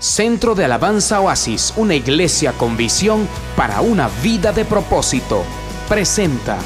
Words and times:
Centro 0.00 0.54
de 0.54 0.64
Alabanza 0.64 1.20
Oasis, 1.20 1.74
una 1.76 1.94
iglesia 1.94 2.52
con 2.52 2.74
visión 2.74 3.28
para 3.54 3.82
una 3.82 4.08
vida 4.22 4.50
de 4.50 4.64
propósito, 4.64 5.44
presenta 5.90 6.56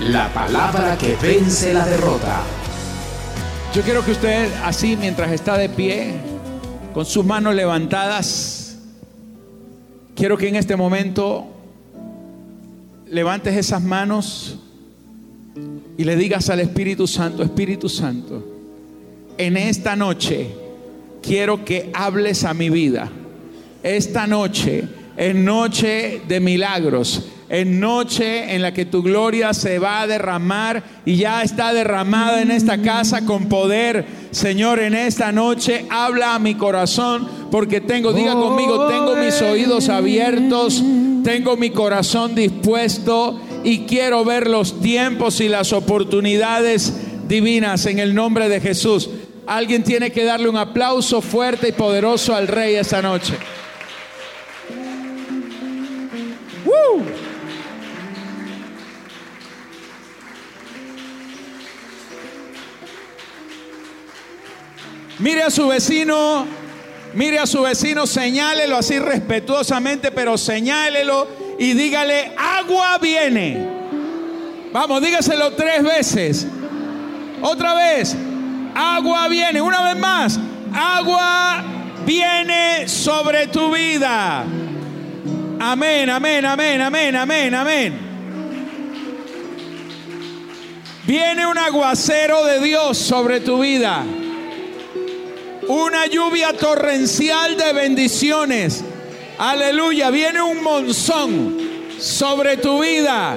la 0.00 0.30
palabra 0.34 0.98
que 0.98 1.16
vence 1.16 1.72
la 1.72 1.86
derrota. 1.86 2.42
Yo 3.74 3.80
quiero 3.80 4.04
que 4.04 4.12
usted 4.12 4.52
así 4.62 4.94
mientras 4.94 5.32
está 5.32 5.56
de 5.56 5.70
pie, 5.70 6.16
con 6.92 7.06
sus 7.06 7.24
manos 7.24 7.54
levantadas, 7.54 8.76
quiero 10.14 10.36
que 10.36 10.48
en 10.48 10.56
este 10.56 10.76
momento 10.76 11.46
levantes 13.06 13.56
esas 13.56 13.80
manos 13.80 14.58
y 15.96 16.04
le 16.04 16.14
digas 16.14 16.50
al 16.50 16.60
Espíritu 16.60 17.06
Santo, 17.06 17.42
Espíritu 17.42 17.88
Santo, 17.88 18.46
en 19.38 19.56
esta 19.56 19.96
noche, 19.96 20.63
quiero 21.24 21.64
que 21.64 21.90
hables 21.94 22.44
a 22.44 22.54
mi 22.54 22.70
vida. 22.70 23.10
Esta 23.82 24.26
noche 24.26 24.84
es 25.16 25.34
noche 25.34 26.22
de 26.26 26.40
milagros, 26.40 27.24
es 27.48 27.66
noche 27.66 28.54
en 28.54 28.62
la 28.62 28.72
que 28.72 28.84
tu 28.84 29.02
gloria 29.02 29.52
se 29.54 29.78
va 29.78 30.00
a 30.00 30.06
derramar 30.06 30.82
y 31.04 31.16
ya 31.16 31.42
está 31.42 31.72
derramada 31.72 32.42
en 32.42 32.50
esta 32.50 32.80
casa 32.82 33.24
con 33.24 33.48
poder. 33.48 34.04
Señor, 34.30 34.80
en 34.80 34.94
esta 34.94 35.32
noche 35.32 35.86
habla 35.90 36.34
a 36.34 36.38
mi 36.38 36.54
corazón 36.54 37.28
porque 37.50 37.80
tengo, 37.80 38.12
diga 38.12 38.34
conmigo, 38.34 38.88
tengo 38.88 39.14
mis 39.16 39.40
oídos 39.42 39.88
abiertos, 39.88 40.82
tengo 41.22 41.56
mi 41.56 41.70
corazón 41.70 42.34
dispuesto 42.34 43.40
y 43.62 43.80
quiero 43.80 44.24
ver 44.24 44.48
los 44.48 44.80
tiempos 44.80 45.40
y 45.40 45.48
las 45.48 45.72
oportunidades 45.72 46.92
divinas 47.28 47.86
en 47.86 47.98
el 47.98 48.14
nombre 48.14 48.48
de 48.48 48.60
Jesús. 48.60 49.08
Alguien 49.46 49.84
tiene 49.84 50.10
que 50.10 50.24
darle 50.24 50.48
un 50.48 50.56
aplauso 50.56 51.20
fuerte 51.20 51.68
y 51.68 51.72
poderoso 51.72 52.34
al 52.34 52.48
rey 52.48 52.76
esta 52.76 53.02
noche. 53.02 53.34
Mire 65.18 65.42
a 65.42 65.50
su 65.50 65.68
vecino, 65.68 66.46
mire 67.14 67.38
a 67.38 67.46
su 67.46 67.62
vecino, 67.62 68.06
señálelo 68.06 68.76
así 68.76 68.98
respetuosamente, 68.98 70.10
pero 70.10 70.36
señálelo 70.36 71.28
y 71.58 71.72
dígale, 71.72 72.32
agua 72.36 72.98
viene. 72.98 73.66
Vamos, 74.72 75.00
dígaselo 75.00 75.52
tres 75.52 75.82
veces. 75.82 76.46
Otra 77.40 77.74
vez, 77.74 78.16
agua 78.74 79.28
viene. 79.28 79.60
Una 79.60 79.82
vez 79.82 79.96
más, 79.96 80.38
agua 80.74 81.62
viene 82.04 82.88
sobre 82.88 83.46
tu 83.46 83.72
vida. 83.72 84.44
Amén, 85.60 86.10
amén, 86.10 86.44
amén, 86.44 86.80
amén, 86.80 87.16
amén, 87.16 87.54
amén. 87.54 87.98
Viene 91.06 91.46
un 91.46 91.58
aguacero 91.58 92.44
de 92.44 92.60
Dios 92.60 92.96
sobre 92.98 93.40
tu 93.40 93.60
vida. 93.60 94.04
Una 95.68 96.06
lluvia 96.06 96.52
torrencial 96.54 97.56
de 97.56 97.72
bendiciones. 97.72 98.84
Aleluya, 99.38 100.10
viene 100.10 100.42
un 100.42 100.62
monzón 100.62 101.56
sobre 101.98 102.56
tu 102.56 102.82
vida. 102.82 103.36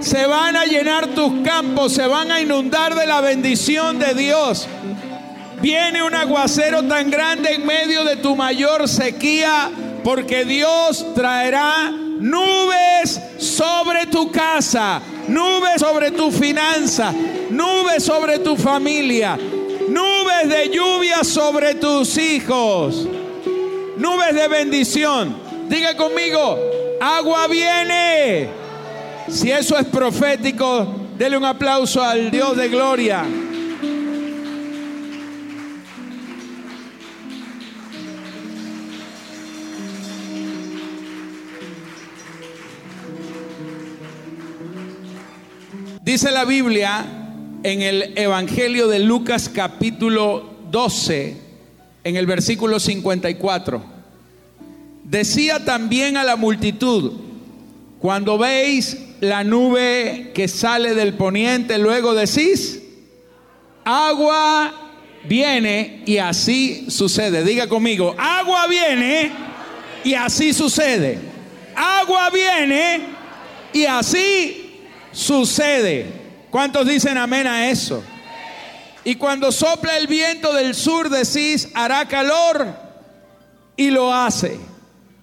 Se 0.00 0.26
van 0.26 0.56
a 0.56 0.64
llenar 0.64 1.08
tus 1.08 1.42
campos, 1.44 1.92
se 1.92 2.06
van 2.06 2.30
a 2.32 2.40
inundar 2.40 2.94
de 2.94 3.06
la 3.06 3.20
bendición 3.20 3.98
de 3.98 4.14
Dios. 4.14 4.66
Viene 5.60 6.02
un 6.02 6.14
aguacero 6.14 6.82
tan 6.84 7.10
grande 7.10 7.54
en 7.54 7.66
medio 7.66 8.02
de 8.04 8.16
tu 8.16 8.34
mayor 8.34 8.88
sequía, 8.88 9.70
porque 10.02 10.46
Dios 10.46 11.06
traerá 11.14 11.90
nubes 11.90 13.20
sobre 13.38 14.06
tu 14.06 14.32
casa, 14.32 15.02
nubes 15.28 15.80
sobre 15.80 16.10
tu 16.12 16.30
finanza, 16.30 17.12
nubes 17.50 18.02
sobre 18.02 18.38
tu 18.38 18.56
familia, 18.56 19.38
nubes 19.88 20.48
de 20.48 20.70
lluvia 20.70 21.22
sobre 21.24 21.74
tus 21.74 22.16
hijos, 22.16 23.06
nubes 23.98 24.34
de 24.34 24.48
bendición. 24.48 25.36
Diga 25.68 25.94
conmigo, 25.94 26.58
agua 27.00 27.46
viene. 27.48 28.59
Si 29.30 29.50
eso 29.50 29.78
es 29.78 29.86
profético, 29.86 31.08
dele 31.16 31.36
un 31.36 31.44
aplauso 31.44 32.02
al 32.02 32.32
Dios 32.32 32.56
de 32.56 32.68
gloria. 32.68 33.24
Dice 46.02 46.32
la 46.32 46.44
Biblia 46.44 47.06
en 47.62 47.82
el 47.82 48.18
Evangelio 48.18 48.88
de 48.88 48.98
Lucas 48.98 49.48
capítulo 49.48 50.56
12, 50.72 51.40
en 52.02 52.16
el 52.16 52.26
versículo 52.26 52.80
54. 52.80 53.80
Decía 55.04 55.64
también 55.64 56.16
a 56.16 56.24
la 56.24 56.34
multitud, 56.34 57.12
cuando 58.00 58.36
veis 58.36 59.09
la 59.20 59.44
nube 59.44 60.32
que 60.34 60.48
sale 60.48 60.94
del 60.94 61.14
poniente, 61.14 61.78
luego 61.78 62.14
decís, 62.14 62.82
agua 63.84 64.72
viene 65.24 66.02
y 66.06 66.18
así 66.18 66.90
sucede. 66.90 67.44
Diga 67.44 67.68
conmigo, 67.68 68.14
agua 68.18 68.66
viene 68.66 69.30
y 70.04 70.14
así 70.14 70.52
sucede. 70.52 71.18
Agua 71.76 72.30
viene 72.30 73.00
y 73.72 73.84
así 73.84 74.80
sucede. 75.12 76.06
¿Cuántos 76.50 76.86
dicen 76.86 77.16
amén 77.18 77.46
a 77.46 77.70
eso? 77.70 78.02
Y 79.04 79.14
cuando 79.14 79.52
sopla 79.52 79.96
el 79.96 80.06
viento 80.06 80.52
del 80.52 80.74
sur 80.74 81.08
decís, 81.08 81.68
hará 81.74 82.06
calor 82.06 82.74
y 83.76 83.90
lo 83.90 84.12
hace. 84.12 84.58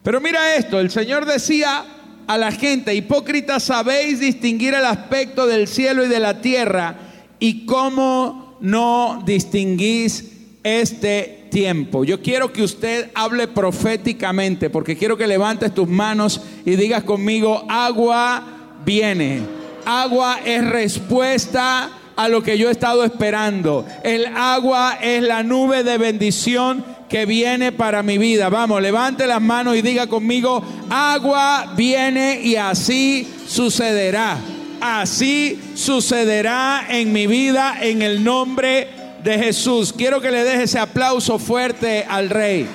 Pero 0.03 0.21
mira 0.21 0.55
esto, 0.55 0.79
el 0.79 0.89
Señor 0.89 1.25
decía, 1.25 1.85
a 2.27 2.37
la 2.37 2.51
gente, 2.51 2.93
hipócritas, 2.93 3.63
sabéis 3.63 4.19
distinguir 4.19 4.73
el 4.73 4.85
aspecto 4.85 5.47
del 5.47 5.67
cielo 5.67 6.05
y 6.05 6.09
de 6.09 6.19
la 6.19 6.41
tierra, 6.41 6.95
y 7.39 7.65
cómo 7.65 8.57
no 8.59 9.23
distinguís 9.25 10.33
este 10.63 11.47
tiempo. 11.49 12.03
Yo 12.03 12.21
quiero 12.21 12.51
que 12.51 12.63
usted 12.63 13.09
hable 13.15 13.47
proféticamente, 13.47 14.69
porque 14.69 14.97
quiero 14.97 15.17
que 15.17 15.27
levantes 15.27 15.73
tus 15.73 15.87
manos 15.87 16.41
y 16.65 16.75
digas 16.75 17.03
conmigo, 17.03 17.65
agua 17.69 18.43
viene. 18.85 19.41
Agua 19.85 20.39
es 20.43 20.67
respuesta 20.67 21.96
a 22.17 22.27
lo 22.27 22.43
que 22.43 22.57
yo 22.57 22.67
he 22.67 22.71
estado 22.71 23.05
esperando. 23.05 23.85
El 24.03 24.25
agua 24.25 24.97
es 25.01 25.23
la 25.23 25.43
nube 25.43 25.83
de 25.83 25.97
bendición 25.97 26.83
que 27.07 27.25
viene 27.25 27.71
para 27.71 28.03
mi 28.03 28.17
vida. 28.17 28.49
Vamos, 28.49 28.81
levante 28.81 29.27
las 29.27 29.41
manos 29.41 29.77
y 29.77 29.81
diga 29.81 30.07
conmigo, 30.07 30.61
agua 30.89 31.73
viene 31.77 32.41
y 32.43 32.55
así 32.55 33.27
sucederá. 33.47 34.37
Así 34.81 35.59
sucederá 35.75 36.85
en 36.89 37.13
mi 37.13 37.27
vida 37.27 37.77
en 37.81 38.01
el 38.01 38.23
nombre 38.23 38.87
de 39.23 39.37
Jesús. 39.37 39.93
Quiero 39.93 40.19
que 40.19 40.31
le 40.31 40.43
deje 40.43 40.63
ese 40.63 40.79
aplauso 40.79 41.39
fuerte 41.39 42.05
al 42.07 42.29
rey. 42.29 42.67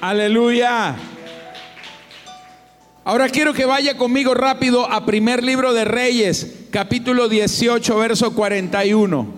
Aleluya. 0.00 0.94
Ahora 3.06 3.28
quiero 3.28 3.54
que 3.54 3.66
vaya 3.66 3.96
conmigo 3.96 4.34
rápido 4.34 4.90
a 4.90 5.06
primer 5.06 5.44
libro 5.44 5.72
de 5.72 5.84
Reyes, 5.84 6.64
capítulo 6.72 7.28
18, 7.28 7.96
verso 7.96 8.34
41. 8.34 9.28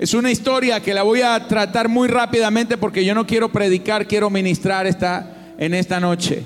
Es 0.00 0.14
una 0.14 0.32
historia 0.32 0.80
que 0.80 0.92
la 0.92 1.04
voy 1.04 1.22
a 1.22 1.46
tratar 1.46 1.88
muy 1.88 2.08
rápidamente 2.08 2.76
porque 2.76 3.04
yo 3.04 3.14
no 3.14 3.24
quiero 3.24 3.52
predicar, 3.52 4.08
quiero 4.08 4.30
ministrar 4.30 4.88
esta, 4.88 5.54
en 5.58 5.74
esta 5.74 6.00
noche. 6.00 6.42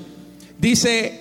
Dice, 0.59 1.21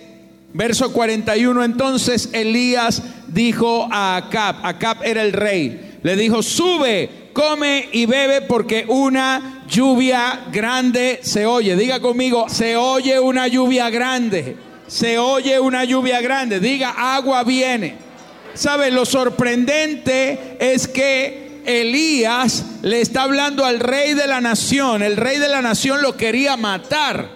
verso 0.54 0.92
41, 0.92 1.64
entonces 1.64 2.28
Elías 2.34 3.02
dijo 3.30 3.88
a 3.90 4.18
Acab, 4.18 4.58
Acab 4.66 4.98
era 5.02 5.22
el 5.22 5.32
rey, 5.32 6.00
le 6.04 6.18
dijo, 6.18 6.44
sube, 6.44 7.30
come 7.32 7.88
y 7.94 8.06
bebe 8.06 8.42
porque 8.42 8.84
una 8.86 9.64
lluvia 9.70 10.42
grande 10.52 11.22
se 11.24 11.46
oye. 11.46 11.78
Diga 11.78 12.02
conmigo, 12.02 12.50
se 12.50 12.76
oye 12.76 13.18
una 13.18 13.48
lluvia 13.48 13.90
grande 13.90 14.71
se 14.92 15.18
oye 15.18 15.58
una 15.58 15.86
lluvia 15.86 16.20
grande, 16.20 16.60
diga 16.60 17.16
agua 17.16 17.46
viene. 17.46 17.96
¿Sabe? 18.54 18.92
Lo 18.92 19.06
sorprendente 19.06 20.58
es 20.60 20.86
que 20.90 21.62
Elías 21.66 22.66
le 22.82 23.00
está 23.00 23.24
hablando 23.24 23.64
al 23.64 23.80
rey 23.80 24.16
de 24.16 24.28
la 24.28 24.42
nación. 24.42 25.02
El 25.02 25.16
rey 25.16 25.38
de 25.38 25.48
la 25.48 25.62
nación 25.62 26.02
lo 26.02 26.18
quería 26.18 26.58
matar. 26.58 27.30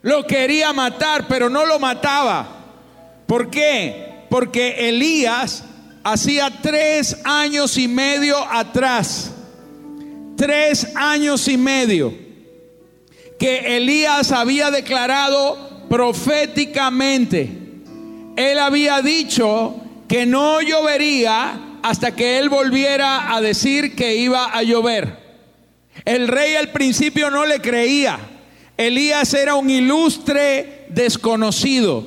Lo 0.00 0.26
quería 0.26 0.72
matar, 0.72 1.26
pero 1.28 1.50
no 1.50 1.66
lo 1.66 1.78
mataba. 1.78 2.48
¿Por 3.26 3.50
qué? 3.50 4.24
Porque 4.30 4.88
Elías 4.88 5.64
hacía 6.02 6.50
tres 6.62 7.18
años 7.24 7.76
y 7.76 7.88
medio 7.88 8.38
atrás, 8.50 9.32
tres 10.34 10.96
años 10.96 11.46
y 11.46 11.58
medio, 11.58 12.14
que 13.38 13.76
Elías 13.76 14.32
había 14.32 14.70
declarado 14.70 15.75
proféticamente. 15.88 17.48
Él 18.36 18.58
había 18.58 19.00
dicho 19.02 19.76
que 20.08 20.26
no 20.26 20.60
llovería 20.60 21.78
hasta 21.82 22.14
que 22.14 22.38
él 22.38 22.48
volviera 22.48 23.34
a 23.34 23.40
decir 23.40 23.94
que 23.94 24.16
iba 24.16 24.46
a 24.46 24.62
llover. 24.62 25.24
El 26.04 26.28
rey 26.28 26.54
al 26.54 26.70
principio 26.72 27.30
no 27.30 27.46
le 27.46 27.60
creía. 27.60 28.18
Elías 28.76 29.32
era 29.34 29.54
un 29.54 29.70
ilustre 29.70 30.86
desconocido. 30.90 32.06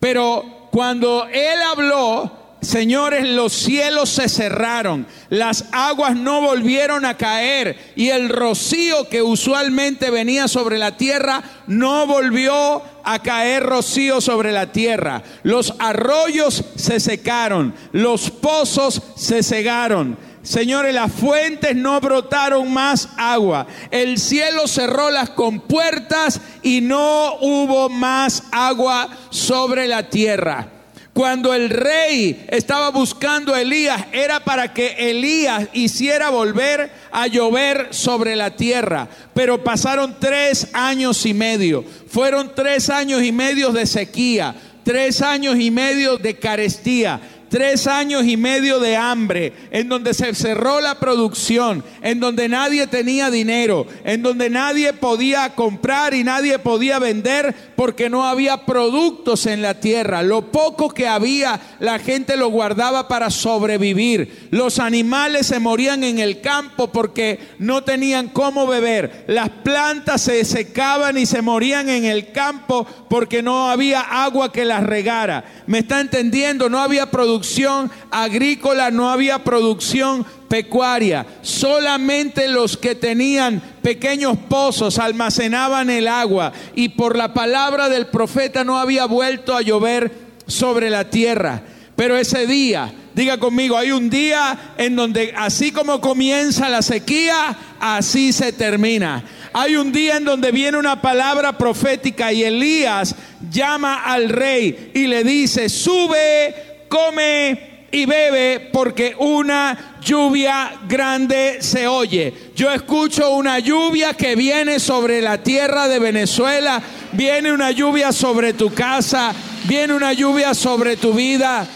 Pero 0.00 0.68
cuando 0.70 1.26
él 1.32 1.62
habló, 1.62 2.43
Señores, 2.64 3.28
los 3.28 3.52
cielos 3.52 4.08
se 4.08 4.28
cerraron, 4.28 5.06
las 5.28 5.66
aguas 5.72 6.16
no 6.16 6.40
volvieron 6.40 7.04
a 7.04 7.16
caer 7.16 7.92
y 7.94 8.08
el 8.08 8.30
rocío 8.30 9.08
que 9.10 9.22
usualmente 9.22 10.10
venía 10.10 10.48
sobre 10.48 10.78
la 10.78 10.96
tierra 10.96 11.42
no 11.66 12.06
volvió 12.06 12.82
a 13.04 13.18
caer 13.22 13.64
rocío 13.64 14.22
sobre 14.22 14.50
la 14.50 14.72
tierra. 14.72 15.22
Los 15.42 15.74
arroyos 15.78 16.64
se 16.76 17.00
secaron, 17.00 17.74
los 17.92 18.30
pozos 18.30 19.02
se 19.14 19.42
cegaron. 19.42 20.16
Señores, 20.42 20.94
las 20.94 21.12
fuentes 21.12 21.76
no 21.76 22.00
brotaron 22.00 22.72
más 22.72 23.08
agua. 23.16 23.66
El 23.90 24.18
cielo 24.18 24.66
cerró 24.68 25.10
las 25.10 25.30
compuertas 25.30 26.40
y 26.62 26.80
no 26.80 27.36
hubo 27.40 27.90
más 27.90 28.44
agua 28.52 29.08
sobre 29.30 29.86
la 29.86 30.08
tierra. 30.08 30.73
Cuando 31.14 31.54
el 31.54 31.70
rey 31.70 32.44
estaba 32.48 32.90
buscando 32.90 33.54
a 33.54 33.60
Elías, 33.60 34.04
era 34.10 34.40
para 34.40 34.74
que 34.74 34.96
Elías 34.98 35.68
hiciera 35.72 36.28
volver 36.28 36.90
a 37.12 37.28
llover 37.28 37.86
sobre 37.90 38.34
la 38.34 38.56
tierra. 38.56 39.08
Pero 39.32 39.62
pasaron 39.62 40.16
tres 40.18 40.66
años 40.72 41.24
y 41.24 41.32
medio. 41.32 41.84
Fueron 42.08 42.52
tres 42.52 42.90
años 42.90 43.22
y 43.22 43.30
medio 43.30 43.70
de 43.70 43.86
sequía, 43.86 44.56
tres 44.82 45.22
años 45.22 45.56
y 45.60 45.70
medio 45.70 46.16
de 46.16 46.36
carestía 46.36 47.20
tres 47.48 47.86
años 47.86 48.24
y 48.24 48.36
medio 48.36 48.80
de 48.80 48.96
hambre, 48.96 49.52
en 49.70 49.88
donde 49.88 50.14
se 50.14 50.34
cerró 50.34 50.80
la 50.80 50.98
producción, 50.98 51.84
en 52.02 52.20
donde 52.20 52.48
nadie 52.48 52.86
tenía 52.86 53.30
dinero, 53.30 53.86
en 54.04 54.22
donde 54.22 54.50
nadie 54.50 54.92
podía 54.92 55.54
comprar 55.54 56.14
y 56.14 56.24
nadie 56.24 56.58
podía 56.58 56.98
vender 56.98 57.54
porque 57.76 58.10
no 58.10 58.26
había 58.26 58.64
productos 58.64 59.46
en 59.46 59.62
la 59.62 59.74
tierra. 59.80 60.22
Lo 60.22 60.50
poco 60.50 60.90
que 60.90 61.06
había, 61.06 61.60
la 61.80 61.98
gente 61.98 62.36
lo 62.36 62.48
guardaba 62.48 63.08
para 63.08 63.30
sobrevivir. 63.30 64.48
Los 64.50 64.78
animales 64.78 65.46
se 65.46 65.60
morían 65.60 66.04
en 66.04 66.18
el 66.18 66.40
campo 66.40 66.90
porque 66.92 67.38
no 67.58 67.84
tenían 67.84 68.28
cómo 68.28 68.66
beber. 68.66 69.24
Las 69.28 69.48
plantas 69.48 70.22
se 70.22 70.44
secaban 70.44 71.18
y 71.18 71.26
se 71.26 71.42
morían 71.42 71.88
en 71.88 72.04
el 72.04 72.32
campo 72.32 72.86
porque 73.08 73.42
no 73.42 73.70
había 73.70 74.00
agua 74.00 74.52
que 74.52 74.64
las 74.64 74.82
regara. 74.82 75.44
¿Me 75.66 75.78
está 75.78 76.00
entendiendo? 76.00 76.68
No 76.68 76.80
había 76.80 77.10
producción 77.34 77.90
agrícola, 78.12 78.92
no 78.92 79.10
había 79.10 79.42
producción 79.42 80.24
pecuaria. 80.48 81.26
Solamente 81.42 82.46
los 82.46 82.76
que 82.76 82.94
tenían 82.94 83.60
pequeños 83.82 84.38
pozos 84.48 85.00
almacenaban 85.00 85.90
el 85.90 86.06
agua 86.06 86.52
y 86.76 86.90
por 86.90 87.16
la 87.16 87.34
palabra 87.34 87.88
del 87.88 88.06
profeta 88.06 88.62
no 88.62 88.78
había 88.78 89.06
vuelto 89.06 89.56
a 89.56 89.62
llover 89.62 90.12
sobre 90.46 90.90
la 90.90 91.10
tierra. 91.10 91.60
Pero 91.96 92.16
ese 92.16 92.46
día, 92.46 92.92
diga 93.16 93.38
conmigo, 93.38 93.76
hay 93.76 93.90
un 93.90 94.08
día 94.08 94.74
en 94.78 94.94
donde 94.94 95.34
así 95.36 95.72
como 95.72 96.00
comienza 96.00 96.68
la 96.68 96.82
sequía, 96.82 97.58
así 97.80 98.32
se 98.32 98.52
termina. 98.52 99.24
Hay 99.52 99.74
un 99.74 99.90
día 99.90 100.18
en 100.18 100.24
donde 100.24 100.52
viene 100.52 100.78
una 100.78 101.02
palabra 101.02 101.58
profética 101.58 102.32
y 102.32 102.44
Elías 102.44 103.14
llama 103.50 104.02
al 104.04 104.28
rey 104.28 104.92
y 104.94 105.06
le 105.06 105.22
dice, 105.24 105.68
sube 105.68 106.73
come 106.94 107.88
y 107.90 108.06
bebe 108.06 108.70
porque 108.72 109.16
una 109.18 109.96
lluvia 110.00 110.74
grande 110.86 111.58
se 111.60 111.88
oye. 111.88 112.32
Yo 112.54 112.70
escucho 112.70 113.34
una 113.34 113.58
lluvia 113.58 114.14
que 114.14 114.36
viene 114.36 114.78
sobre 114.78 115.20
la 115.20 115.42
tierra 115.42 115.88
de 115.88 115.98
Venezuela, 115.98 116.80
viene 117.10 117.52
una 117.52 117.72
lluvia 117.72 118.12
sobre 118.12 118.52
tu 118.52 118.72
casa, 118.72 119.32
viene 119.64 119.92
una 119.92 120.12
lluvia 120.12 120.54
sobre 120.54 120.96
tu 120.96 121.12
vida. 121.14 121.66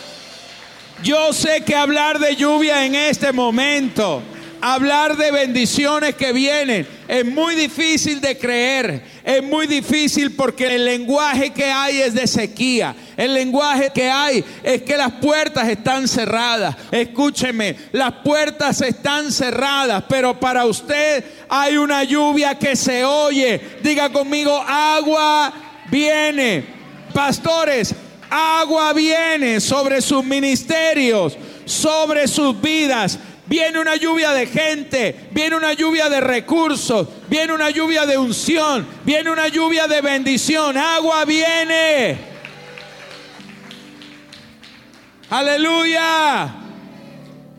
Yo 1.02 1.32
sé 1.32 1.62
que 1.64 1.74
hablar 1.74 2.20
de 2.20 2.36
lluvia 2.36 2.84
en 2.84 2.94
este 2.94 3.32
momento 3.32 4.22
hablar 4.60 5.16
de 5.16 5.30
bendiciones 5.30 6.14
que 6.14 6.32
vienen. 6.32 6.86
Es 7.06 7.24
muy 7.24 7.54
difícil 7.54 8.20
de 8.20 8.36
creer, 8.36 9.02
es 9.24 9.42
muy 9.42 9.66
difícil 9.66 10.34
porque 10.34 10.74
el 10.74 10.84
lenguaje 10.84 11.50
que 11.50 11.64
hay 11.64 12.00
es 12.00 12.14
de 12.14 12.26
sequía. 12.26 12.94
El 13.16 13.34
lenguaje 13.34 13.90
que 13.94 14.10
hay 14.10 14.44
es 14.62 14.82
que 14.82 14.96
las 14.96 15.12
puertas 15.12 15.68
están 15.68 16.06
cerradas. 16.06 16.76
Escúcheme, 16.90 17.76
las 17.92 18.12
puertas 18.24 18.80
están 18.80 19.32
cerradas, 19.32 20.04
pero 20.08 20.38
para 20.38 20.66
usted 20.66 21.24
hay 21.48 21.76
una 21.76 22.04
lluvia 22.04 22.58
que 22.58 22.76
se 22.76 23.04
oye. 23.04 23.60
Diga 23.82 24.10
conmigo, 24.10 24.62
agua 24.66 25.52
viene. 25.90 26.64
Pastores, 27.12 27.94
agua 28.30 28.92
viene 28.92 29.60
sobre 29.60 30.00
sus 30.00 30.24
ministerios, 30.24 31.36
sobre 31.64 32.28
sus 32.28 32.60
vidas. 32.60 33.18
Viene 33.48 33.80
una 33.80 33.96
lluvia 33.96 34.32
de 34.32 34.46
gente, 34.46 35.28
viene 35.30 35.56
una 35.56 35.72
lluvia 35.72 36.10
de 36.10 36.20
recursos, 36.20 37.08
viene 37.28 37.54
una 37.54 37.70
lluvia 37.70 38.04
de 38.04 38.18
unción, 38.18 38.86
viene 39.04 39.30
una 39.30 39.48
lluvia 39.48 39.86
de 39.86 40.02
bendición. 40.02 40.76
Agua 40.76 41.24
viene. 41.24 42.18
Aleluya. 45.30 46.54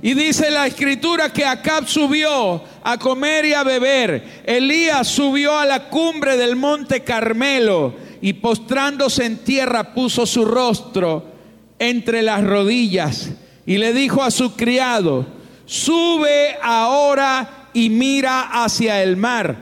Y 0.02 0.14
dice 0.14 0.52
la 0.52 0.68
escritura 0.68 1.34
que 1.34 1.44
Acab 1.44 1.88
subió 1.88 2.64
a 2.84 2.98
comer 3.00 3.46
y 3.46 3.54
a 3.54 3.64
beber. 3.64 4.44
Elías 4.46 5.08
subió 5.08 5.58
a 5.58 5.66
la 5.66 5.90
cumbre 5.90 6.38
del 6.38 6.56
monte 6.56 7.04
Carmelo 7.04 7.96
y 8.22 8.34
postrándose 8.34 9.26
en 9.26 9.40
tierra 9.40 9.96
puso 9.96 10.28
su 10.28 10.46
rostro 10.46 11.26
entre 11.80 12.22
las 12.22 12.44
rodillas 12.44 13.32
y 13.66 13.78
le 13.78 13.94
dijo 13.94 14.24
a 14.24 14.32
su 14.32 14.56
criado, 14.56 15.39
sube 15.69 16.57
ahora 16.63 17.68
y 17.73 17.92
mira 17.92 18.64
hacia 18.64 19.04
el 19.04 19.16
mar. 19.18 19.56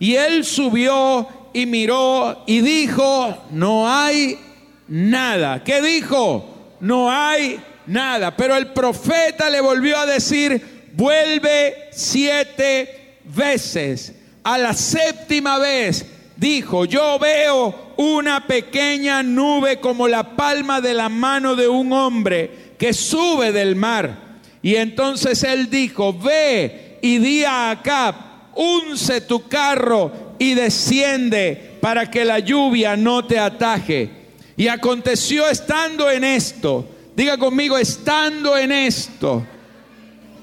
Y 0.00 0.16
él 0.16 0.44
subió 0.44 1.28
y 1.52 1.66
miró 1.66 2.42
y 2.48 2.62
dijo, 2.62 3.46
no 3.52 3.88
hay 3.88 4.40
nada. 4.88 5.62
¿Qué 5.62 5.80
dijo? 5.80 6.74
No 6.80 7.08
hay 7.12 7.60
nada. 7.86 8.36
Pero 8.36 8.56
el 8.56 8.72
profeta 8.72 9.48
le 9.50 9.60
volvió 9.60 9.98
a 9.98 10.06
decir, 10.06 10.90
vuelve 10.94 11.90
siete 11.92 13.18
veces. 13.24 14.16
A 14.42 14.58
la 14.58 14.74
séptima 14.74 15.58
vez 15.58 16.04
dijo, 16.36 16.86
yo 16.86 17.20
veo 17.20 17.92
una 17.98 18.48
pequeña 18.48 19.22
nube 19.22 19.78
como 19.78 20.08
la 20.08 20.34
palma 20.34 20.80
de 20.80 20.94
la 20.94 21.08
mano 21.08 21.54
de 21.54 21.68
un 21.68 21.92
hombre 21.92 22.74
que 22.76 22.92
sube 22.92 23.52
del 23.52 23.76
mar. 23.76 24.21
Y 24.62 24.76
entonces 24.76 25.42
él 25.42 25.68
dijo, 25.68 26.12
ve 26.12 26.98
y 27.02 27.18
di 27.18 27.44
a 27.44 27.70
Acab, 27.70 28.14
unce 28.54 29.20
tu 29.20 29.48
carro 29.48 30.34
y 30.38 30.54
desciende 30.54 31.78
para 31.80 32.10
que 32.10 32.24
la 32.24 32.38
lluvia 32.38 32.96
no 32.96 33.24
te 33.24 33.38
ataje. 33.38 34.10
Y 34.56 34.68
aconteció 34.68 35.48
estando 35.48 36.10
en 36.10 36.22
esto, 36.22 36.88
diga 37.16 37.36
conmigo, 37.38 37.76
estando 37.76 38.56
en 38.56 38.70
esto, 38.70 39.44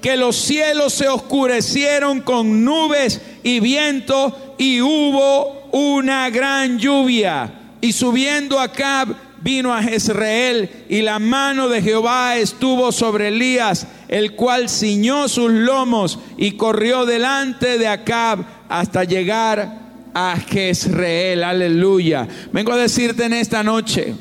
que 0.02 0.16
los 0.16 0.36
cielos 0.36 0.94
se 0.94 1.08
oscurecieron 1.08 2.20
con 2.20 2.64
nubes 2.64 3.20
y 3.42 3.60
viento 3.60 4.54
y 4.58 4.80
hubo 4.80 5.68
una 5.72 6.28
gran 6.30 6.78
lluvia. 6.78 7.52
Y 7.80 7.92
subiendo 7.92 8.58
Acab 8.58 9.14
vino 9.40 9.72
a 9.72 9.82
Jezreel 9.82 10.86
y 10.88 11.02
la 11.02 11.18
mano 11.18 11.68
de 11.68 11.82
Jehová 11.82 12.36
estuvo 12.36 12.92
sobre 12.92 13.28
Elías, 13.28 13.86
el 14.10 14.32
cual 14.32 14.68
ciñó 14.68 15.28
sus 15.28 15.52
lomos 15.52 16.18
y 16.36 16.52
corrió 16.52 17.06
delante 17.06 17.78
de 17.78 17.86
Acab 17.86 18.44
hasta 18.68 19.04
llegar 19.04 19.78
a 20.12 20.36
Jezreel. 20.36 21.44
Aleluya. 21.44 22.26
Vengo 22.52 22.72
a 22.72 22.76
decirte 22.76 23.26
en 23.26 23.34
esta 23.34 23.62
noche 23.62 24.12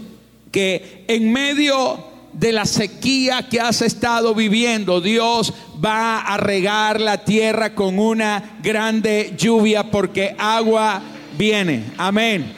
que 0.51 1.05
en 1.07 1.33
medio 1.33 2.05
de 2.33 2.51
la 2.51 2.65
sequía 2.65 3.49
que 3.49 3.59
has 3.59 3.81
estado 3.81 4.35
viviendo, 4.35 5.01
Dios 5.01 5.55
va 5.83 6.19
a 6.19 6.37
regar 6.37 7.01
la 7.01 7.25
tierra 7.25 7.73
con 7.73 7.97
una 7.97 8.59
grande 8.61 9.33
lluvia 9.39 9.89
porque 9.89 10.35
agua 10.37 11.01
viene. 11.35 11.85
Amén. 11.97 12.53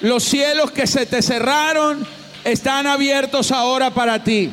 Los 0.00 0.24
cielos 0.24 0.70
que 0.70 0.86
se 0.86 1.04
te 1.04 1.20
cerraron 1.20 2.06
están 2.44 2.86
abiertos 2.86 3.52
ahora 3.52 3.90
para 3.90 4.24
ti. 4.24 4.50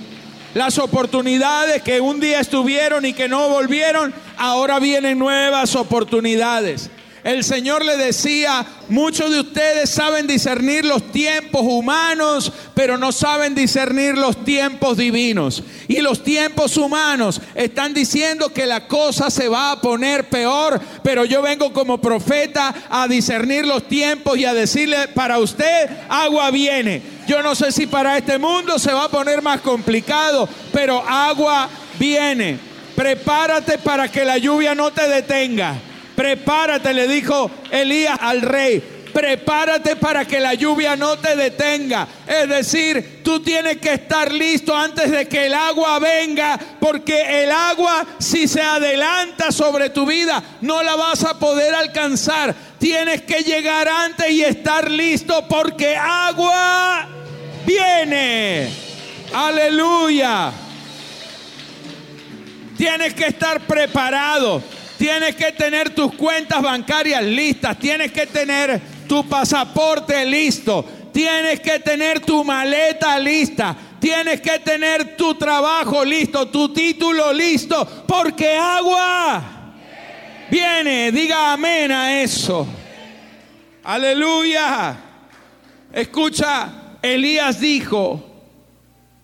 Las 0.54 0.80
oportunidades 0.80 1.84
que 1.84 2.02
un 2.02 2.20
día 2.20 2.40
estuvieron 2.40 3.06
y 3.06 3.14
que 3.14 3.30
no 3.30 3.50
volvieron, 3.50 4.14
ahora 4.38 4.80
vienen 4.80 5.20
nuevas 5.20 5.76
oportunidades. 5.76 6.90
El 7.24 7.44
Señor 7.44 7.84
le 7.84 7.98
decía, 7.98 8.66
muchos 8.88 9.30
de 9.30 9.42
ustedes 9.42 9.90
saben 9.90 10.26
discernir 10.26 10.86
los 10.86 11.12
tiempos 11.12 11.62
humanos, 11.64 12.52
pero 12.74 12.98
no 12.98 13.12
saben 13.12 13.54
discernir 13.54 14.18
los 14.18 14.46
tiempos 14.46 14.98
divinos. 14.98 15.62
Y 15.90 16.00
los 16.00 16.24
tiempos 16.24 16.78
humanos 16.78 17.42
están 17.56 17.94
diciendo 17.94 18.54
que 18.54 18.66
la 18.66 18.88
cosa 18.88 19.30
se 19.30 19.50
va 19.50 19.72
a 19.72 19.82
poner 19.82 20.30
peor, 20.30 20.80
pero 21.04 21.26
yo 21.26 21.42
vengo 21.42 21.74
como 21.74 22.00
profeta 22.00 22.74
a 22.90 23.08
discernir 23.08 23.66
los 23.66 23.88
tiempos 23.88 24.38
y 24.38 24.46
a 24.46 24.54
decirle, 24.54 25.10
para 25.10 25.40
usted 25.40 25.90
agua 26.08 26.52
viene. 26.52 27.02
Yo 27.28 27.44
no 27.44 27.54
sé 27.54 27.74
si 27.74 27.86
para 27.86 28.18
este 28.18 28.38
mundo 28.38 28.80
se 28.80 28.94
va 28.94 29.06
a 29.06 29.10
poner 29.10 29.42
más 29.42 29.60
complicado, 29.60 30.48
pero 30.72 31.04
agua 31.08 31.70
viene. 32.00 32.58
Prepárate 32.96 33.78
para 33.78 34.10
que 34.10 34.24
la 34.24 34.38
lluvia 34.38 34.74
no 34.74 34.92
te 34.92 35.08
detenga. 35.08 35.89
Prepárate, 36.20 36.94
le 36.94 37.08
dijo 37.08 37.50
Elías 37.72 38.20
al 38.20 38.42
rey. 38.42 38.84
Prepárate 39.14 39.96
para 39.96 40.26
que 40.26 40.42
la 40.42 40.54
lluvia 40.54 40.98
no 40.98 41.18
te 41.18 41.34
detenga. 41.34 42.10
Es 42.28 42.50
decir, 42.50 43.22
tú 43.24 43.42
tienes 43.42 43.78
que 43.78 43.94
estar 43.94 44.30
listo 44.30 44.76
antes 44.76 45.10
de 45.10 45.30
que 45.30 45.46
el 45.46 45.54
agua 45.54 45.98
venga, 46.00 46.60
porque 46.78 47.44
el 47.44 47.50
agua 47.50 48.06
si 48.20 48.50
se 48.50 48.62
adelanta 48.62 49.54
sobre 49.54 49.92
tu 49.92 50.06
vida, 50.06 50.44
no 50.60 50.84
la 50.84 50.98
vas 50.98 51.24
a 51.24 51.40
poder 51.40 51.74
alcanzar. 51.74 52.54
Tienes 52.78 53.22
que 53.22 53.42
llegar 53.42 53.88
antes 53.88 54.30
y 54.30 54.44
estar 54.44 54.92
listo 54.92 55.48
porque 55.48 55.96
agua 55.96 57.08
viene. 57.66 58.70
Aleluya. 59.34 60.52
Tienes 62.76 63.14
que 63.14 63.28
estar 63.28 63.62
preparado. 63.62 64.62
Tienes 65.00 65.34
que 65.38 65.54
tener 65.54 65.92
tus 65.92 66.14
cuentas 66.14 66.62
bancarias 66.62 67.24
listas. 67.24 67.80
Tienes 67.80 68.12
que 68.12 68.28
tener 68.28 68.82
tu 69.08 69.26
pasaporte 69.30 70.26
listo. 70.26 70.84
Tienes 71.14 71.62
que 71.62 71.80
tener 71.80 72.20
tu 72.20 72.44
maleta 72.44 73.18
lista. 73.18 73.74
Tienes 73.98 74.42
que 74.42 74.60
tener 74.60 75.16
tu 75.16 75.36
trabajo 75.36 76.04
listo, 76.04 76.50
tu 76.50 76.74
título 76.74 77.32
listo. 77.32 77.88
Porque 78.06 78.58
agua 78.58 79.42
viene. 80.52 81.14
Diga 81.14 81.54
amén 81.54 81.94
a 81.94 82.22
eso. 82.22 82.68
Aleluya. 83.86 84.98
Escucha, 85.94 86.98
Elías 87.02 87.62
dijo, 87.62 88.22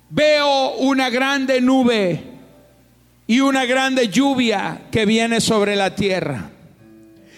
veo 0.10 0.76
una 0.76 1.10
grande 1.10 1.60
nube 1.60 2.35
y 3.28 3.40
una 3.40 3.66
grande 3.66 4.10
lluvia 4.10 4.84
que 4.92 5.06
viene 5.06 5.42
sobre 5.42 5.76
la 5.76 5.96
tierra. 5.96 6.50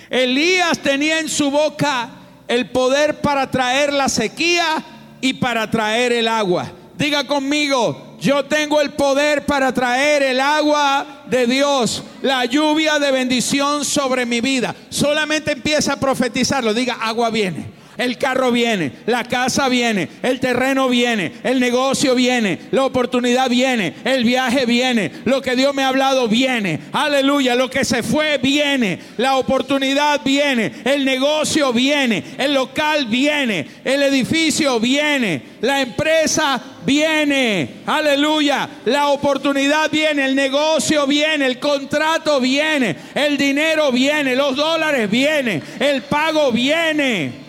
Elías 0.09 0.79
tenía 0.79 1.19
en 1.19 1.29
su 1.29 1.51
boca 1.51 2.09
el 2.47 2.69
poder 2.69 3.21
para 3.21 3.49
traer 3.49 3.91
la 3.93 4.09
sequía 4.09 4.83
y 5.21 5.33
para 5.33 5.69
traer 5.69 6.13
el 6.13 6.27
agua. 6.27 6.71
Diga 6.97 7.25
conmigo, 7.25 8.17
yo 8.19 8.45
tengo 8.45 8.81
el 8.81 8.91
poder 8.91 9.45
para 9.45 9.73
traer 9.73 10.23
el 10.23 10.39
agua 10.39 11.23
de 11.29 11.45
Dios, 11.45 12.03
la 12.21 12.45
lluvia 12.45 12.99
de 12.99 13.11
bendición 13.11 13.85
sobre 13.85 14.25
mi 14.25 14.41
vida. 14.41 14.75
Solamente 14.89 15.51
empieza 15.51 15.93
a 15.93 15.99
profetizarlo, 15.99 16.73
diga, 16.73 16.97
agua 17.01 17.29
viene 17.29 17.77
el 17.97 18.17
carro 18.17 18.51
viene, 18.51 18.91
la 19.05 19.23
casa 19.23 19.69
viene, 19.69 20.07
el 20.21 20.39
terreno 20.39 20.89
viene, 20.89 21.31
el 21.43 21.59
negocio 21.59 22.15
viene, 22.15 22.59
la 22.71 22.85
oportunidad 22.85 23.49
viene, 23.49 23.93
el 24.03 24.23
viaje 24.23 24.65
viene, 24.65 25.11
lo 25.25 25.41
que 25.41 25.55
Dios 25.55 25.73
me 25.73 25.83
ha 25.83 25.89
hablado 25.89 26.27
viene. 26.27 26.79
Aleluya, 26.91 27.55
lo 27.55 27.69
que 27.69 27.83
se 27.85 28.03
fue 28.03 28.37
viene, 28.37 28.99
la 29.17 29.37
oportunidad 29.37 30.21
viene, 30.23 30.71
el 30.85 31.05
negocio 31.05 31.73
viene, 31.73 32.23
el 32.37 32.53
local 32.53 33.07
viene, 33.07 33.67
el 33.83 34.03
edificio 34.03 34.79
viene, 34.79 35.41
la 35.61 35.81
empresa 35.81 36.61
viene. 36.85 37.69
Aleluya, 37.85 38.69
la 38.85 39.07
oportunidad 39.07 39.89
viene, 39.91 40.25
el 40.25 40.35
negocio 40.35 41.07
viene, 41.07 41.45
el 41.45 41.59
contrato 41.59 42.39
viene, 42.39 42.95
el 43.15 43.37
dinero 43.37 43.91
viene, 43.91 44.35
los 44.35 44.55
dólares 44.55 45.09
vienen, 45.09 45.61
el 45.79 46.03
pago 46.03 46.51
viene. 46.51 47.46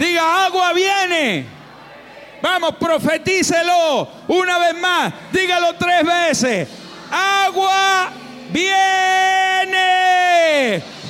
Diga, 0.00 0.46
agua 0.46 0.72
viene. 0.72 1.44
Vamos, 2.40 2.76
profetícelo 2.76 4.08
una 4.28 4.58
vez 4.58 4.74
más. 4.80 5.12
Dígalo 5.30 5.74
tres 5.74 6.02
veces. 6.06 6.66
Agua 7.10 8.10
viene 8.50 8.72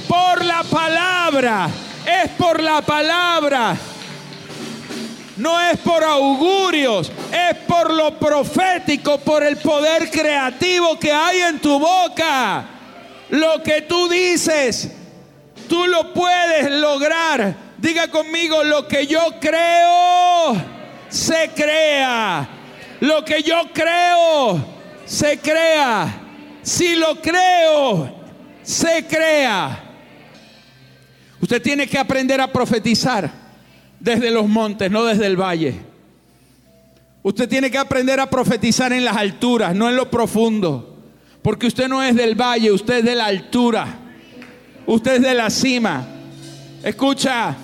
por 0.09 0.45
la 0.45 0.65
palabra. 0.65 1.71
Es 2.05 2.33
por 2.33 2.61
la 2.61 2.83
palabra. 2.83 3.77
No 5.37 5.61
es 5.61 5.79
por 5.79 6.03
augurios, 6.03 7.13
es 7.31 7.57
por 7.69 7.95
lo 7.95 8.19
profético, 8.19 9.19
por 9.19 9.45
el 9.45 9.57
poder 9.59 10.11
creativo 10.11 10.99
que 10.99 11.13
hay 11.13 11.43
en 11.43 11.61
tu 11.61 11.79
boca. 11.79 12.65
Lo 13.29 13.63
que 13.63 13.83
tú 13.83 14.09
dices, 14.09 14.91
tú 15.69 15.87
lo 15.87 16.13
puedes 16.13 16.73
lograr 16.73 17.70
Diga 17.81 18.09
conmigo, 18.09 18.63
lo 18.63 18.87
que 18.87 19.07
yo 19.07 19.21
creo, 19.41 20.55
se 21.09 21.51
crea. 21.55 22.49
Lo 23.01 23.25
que 23.25 23.43
yo 23.43 23.63
creo, 23.73 24.63
se 25.07 25.39
crea. 25.39 26.21
Si 26.63 26.95
lo 26.97 27.21
creo, 27.23 28.15
se 28.63 29.07
crea. 29.07 29.85
Usted 31.41 31.63
tiene 31.63 31.87
que 31.87 31.99
aprender 31.99 32.39
a 32.41 32.53
profetizar 32.53 33.31
desde 33.99 34.31
los 34.31 34.47
montes, 34.47 34.91
no 34.91 35.05
desde 35.05 35.27
el 35.27 35.41
valle. 35.41 35.81
Usted 37.23 37.49
tiene 37.49 37.71
que 37.71 37.79
aprender 37.79 38.21
a 38.21 38.29
profetizar 38.29 38.93
en 38.93 39.07
las 39.07 39.17
alturas, 39.17 39.75
no 39.75 39.89
en 39.89 39.97
lo 39.97 40.11
profundo. 40.11 40.99
Porque 41.43 41.67
usted 41.67 41.89
no 41.89 42.03
es 42.03 42.15
del 42.15 42.35
valle, 42.35 42.71
usted 42.71 42.99
es 42.99 43.05
de 43.05 43.15
la 43.15 43.27
altura. 43.27 43.87
Usted 44.87 45.17
es 45.17 45.23
de 45.23 45.35
la 45.35 45.49
cima. 45.49 46.07
Escucha, 46.83 47.57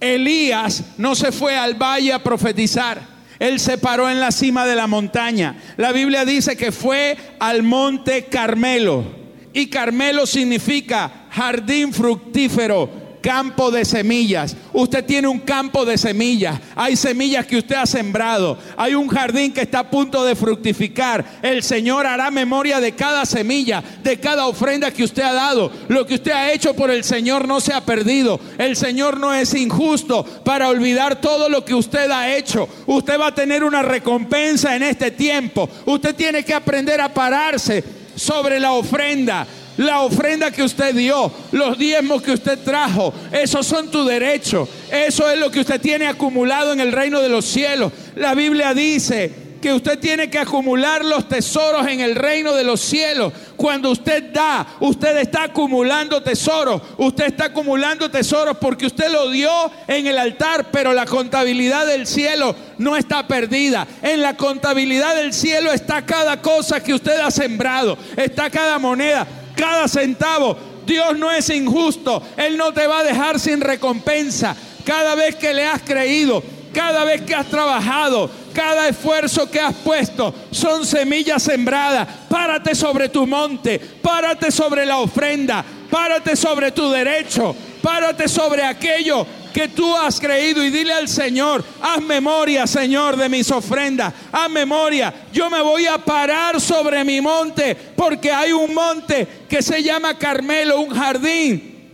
Elías 0.00 0.84
no 0.96 1.14
se 1.14 1.32
fue 1.32 1.56
al 1.56 1.74
valle 1.74 2.12
a 2.12 2.22
profetizar. 2.22 3.18
Él 3.38 3.60
se 3.60 3.78
paró 3.78 4.10
en 4.10 4.20
la 4.20 4.32
cima 4.32 4.66
de 4.66 4.74
la 4.74 4.86
montaña. 4.86 5.56
La 5.76 5.92
Biblia 5.92 6.24
dice 6.24 6.56
que 6.56 6.72
fue 6.72 7.16
al 7.38 7.62
monte 7.62 8.24
Carmelo. 8.24 9.04
Y 9.52 9.68
Carmelo 9.68 10.26
significa 10.26 11.26
jardín 11.30 11.92
fructífero 11.92 12.90
campo 13.20 13.70
de 13.70 13.84
semillas. 13.84 14.56
Usted 14.72 15.04
tiene 15.04 15.28
un 15.28 15.40
campo 15.40 15.84
de 15.84 15.98
semillas. 15.98 16.58
Hay 16.74 16.96
semillas 16.96 17.46
que 17.46 17.58
usted 17.58 17.76
ha 17.76 17.86
sembrado. 17.86 18.58
Hay 18.76 18.94
un 18.94 19.08
jardín 19.08 19.52
que 19.52 19.62
está 19.62 19.80
a 19.80 19.90
punto 19.90 20.24
de 20.24 20.36
fructificar. 20.36 21.24
El 21.42 21.62
Señor 21.62 22.06
hará 22.06 22.30
memoria 22.30 22.80
de 22.80 22.92
cada 22.92 23.26
semilla, 23.26 23.82
de 24.02 24.18
cada 24.18 24.46
ofrenda 24.46 24.90
que 24.90 25.04
usted 25.04 25.22
ha 25.22 25.32
dado. 25.32 25.70
Lo 25.88 26.06
que 26.06 26.14
usted 26.14 26.32
ha 26.32 26.52
hecho 26.52 26.74
por 26.74 26.90
el 26.90 27.04
Señor 27.04 27.46
no 27.46 27.60
se 27.60 27.72
ha 27.72 27.84
perdido. 27.84 28.40
El 28.58 28.76
Señor 28.76 29.18
no 29.18 29.32
es 29.34 29.54
injusto 29.54 30.24
para 30.44 30.68
olvidar 30.68 31.20
todo 31.20 31.48
lo 31.48 31.64
que 31.64 31.74
usted 31.74 32.10
ha 32.10 32.36
hecho. 32.36 32.68
Usted 32.86 33.18
va 33.18 33.28
a 33.28 33.34
tener 33.34 33.64
una 33.64 33.82
recompensa 33.82 34.76
en 34.76 34.82
este 34.82 35.10
tiempo. 35.10 35.68
Usted 35.86 36.14
tiene 36.14 36.44
que 36.44 36.54
aprender 36.54 37.00
a 37.00 37.12
pararse 37.12 37.84
sobre 38.14 38.58
la 38.58 38.72
ofrenda 38.72 39.46
la 39.78 40.00
ofrenda 40.00 40.50
que 40.50 40.62
usted 40.62 40.94
dio, 40.94 41.32
los 41.52 41.78
diezmos 41.78 42.20
que 42.20 42.32
usted 42.32 42.58
trajo, 42.58 43.14
esos 43.32 43.64
son 43.64 43.90
tu 43.90 44.04
derecho. 44.04 44.68
Eso 44.90 45.30
es 45.30 45.38
lo 45.38 45.50
que 45.50 45.60
usted 45.60 45.80
tiene 45.80 46.06
acumulado 46.06 46.72
en 46.72 46.80
el 46.80 46.92
reino 46.92 47.20
de 47.20 47.28
los 47.28 47.44
cielos. 47.44 47.92
La 48.16 48.34
Biblia 48.34 48.74
dice 48.74 49.48
que 49.62 49.72
usted 49.72 49.98
tiene 49.98 50.30
que 50.30 50.38
acumular 50.38 51.04
los 51.04 51.28
tesoros 51.28 51.86
en 51.86 52.00
el 52.00 52.16
reino 52.16 52.54
de 52.54 52.64
los 52.64 52.80
cielos. 52.80 53.32
Cuando 53.56 53.90
usted 53.90 54.32
da, 54.32 54.66
usted 54.80 55.16
está 55.18 55.44
acumulando 55.44 56.22
tesoros. 56.22 56.82
Usted 56.96 57.26
está 57.26 57.46
acumulando 57.46 58.10
tesoros 58.10 58.56
porque 58.58 58.86
usted 58.86 59.10
lo 59.10 59.30
dio 59.30 59.50
en 59.86 60.08
el 60.08 60.18
altar, 60.18 60.70
pero 60.72 60.92
la 60.92 61.06
contabilidad 61.06 61.86
del 61.86 62.06
cielo 62.06 62.54
no 62.78 62.96
está 62.96 63.28
perdida. 63.28 63.86
En 64.02 64.22
la 64.22 64.36
contabilidad 64.36 65.14
del 65.14 65.32
cielo 65.32 65.72
está 65.72 66.04
cada 66.04 66.40
cosa 66.42 66.82
que 66.82 66.94
usted 66.94 67.18
ha 67.20 67.30
sembrado, 67.30 67.96
está 68.16 68.50
cada 68.50 68.78
moneda 68.78 69.26
cada 69.58 69.88
centavo. 69.88 70.56
Dios 70.86 71.18
no 71.18 71.30
es 71.30 71.50
injusto. 71.50 72.22
Él 72.36 72.56
no 72.56 72.72
te 72.72 72.86
va 72.86 73.00
a 73.00 73.04
dejar 73.04 73.38
sin 73.40 73.60
recompensa. 73.60 74.56
Cada 74.84 75.14
vez 75.16 75.34
que 75.34 75.52
le 75.52 75.66
has 75.66 75.82
creído, 75.82 76.42
cada 76.72 77.04
vez 77.04 77.22
que 77.22 77.34
has 77.34 77.46
trabajado, 77.46 78.30
cada 78.54 78.88
esfuerzo 78.88 79.50
que 79.50 79.60
has 79.60 79.74
puesto, 79.74 80.32
son 80.50 80.86
semillas 80.86 81.42
sembradas. 81.42 82.08
Párate 82.28 82.74
sobre 82.74 83.08
tu 83.08 83.26
monte, 83.26 83.78
párate 83.78 84.50
sobre 84.50 84.86
la 84.86 84.98
ofrenda, 84.98 85.64
párate 85.90 86.36
sobre 86.36 86.70
tu 86.70 86.88
derecho, 86.90 87.54
párate 87.82 88.28
sobre 88.28 88.64
aquello 88.64 89.26
que 89.58 89.66
tú 89.66 89.96
has 89.96 90.20
creído 90.20 90.64
y 90.64 90.70
dile 90.70 90.92
al 90.92 91.08
Señor, 91.08 91.64
haz 91.82 92.00
memoria, 92.00 92.64
Señor, 92.64 93.16
de 93.16 93.28
mis 93.28 93.50
ofrendas, 93.50 94.14
haz 94.30 94.48
memoria, 94.48 95.12
yo 95.32 95.50
me 95.50 95.60
voy 95.60 95.84
a 95.84 95.98
parar 95.98 96.60
sobre 96.60 97.02
mi 97.02 97.20
monte, 97.20 97.76
porque 97.96 98.30
hay 98.30 98.52
un 98.52 98.72
monte 98.72 99.26
que 99.48 99.60
se 99.60 99.82
llama 99.82 100.16
Carmelo, 100.16 100.78
un 100.78 100.90
jardín, 100.90 101.90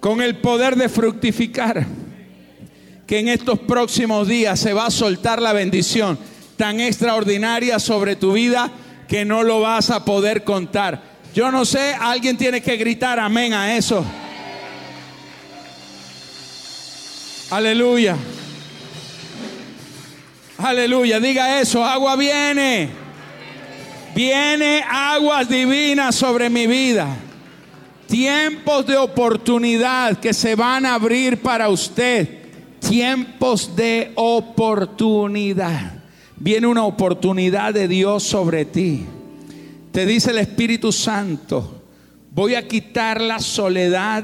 con 0.00 0.22
el 0.22 0.38
poder 0.38 0.76
de 0.76 0.88
fructificar, 0.88 1.86
que 3.06 3.18
en 3.18 3.28
estos 3.28 3.58
próximos 3.58 4.26
días 4.26 4.58
se 4.58 4.72
va 4.72 4.86
a 4.86 4.90
soltar 4.90 5.42
la 5.42 5.52
bendición 5.52 6.18
tan 6.56 6.80
extraordinaria 6.80 7.78
sobre 7.80 8.16
tu 8.16 8.32
vida 8.32 8.72
que 9.06 9.26
no 9.26 9.42
lo 9.42 9.60
vas 9.60 9.90
a 9.90 10.06
poder 10.06 10.42
contar. 10.42 11.02
Yo 11.34 11.52
no 11.52 11.66
sé, 11.66 11.94
alguien 12.00 12.38
tiene 12.38 12.62
que 12.62 12.78
gritar 12.78 13.20
amén 13.20 13.52
a 13.52 13.76
eso. 13.76 14.02
Aleluya. 17.50 18.14
Aleluya, 20.58 21.18
diga 21.18 21.60
eso, 21.60 21.82
agua 21.82 22.14
viene. 22.14 22.90
Viene 24.14 24.84
aguas 24.86 25.48
divinas 25.48 26.14
sobre 26.14 26.50
mi 26.50 26.66
vida. 26.66 27.16
Tiempos 28.06 28.86
de 28.86 28.98
oportunidad 28.98 30.18
que 30.18 30.34
se 30.34 30.56
van 30.56 30.84
a 30.84 30.94
abrir 30.94 31.40
para 31.40 31.70
usted. 31.70 32.28
Tiempos 32.80 33.74
de 33.74 34.12
oportunidad. 34.16 36.02
Viene 36.36 36.66
una 36.66 36.84
oportunidad 36.84 37.72
de 37.72 37.88
Dios 37.88 38.24
sobre 38.24 38.66
ti. 38.66 39.06
Te 39.90 40.04
dice 40.04 40.32
el 40.32 40.38
Espíritu 40.38 40.92
Santo, 40.92 41.82
voy 42.30 42.56
a 42.56 42.68
quitar 42.68 43.22
la 43.22 43.40
soledad 43.40 44.22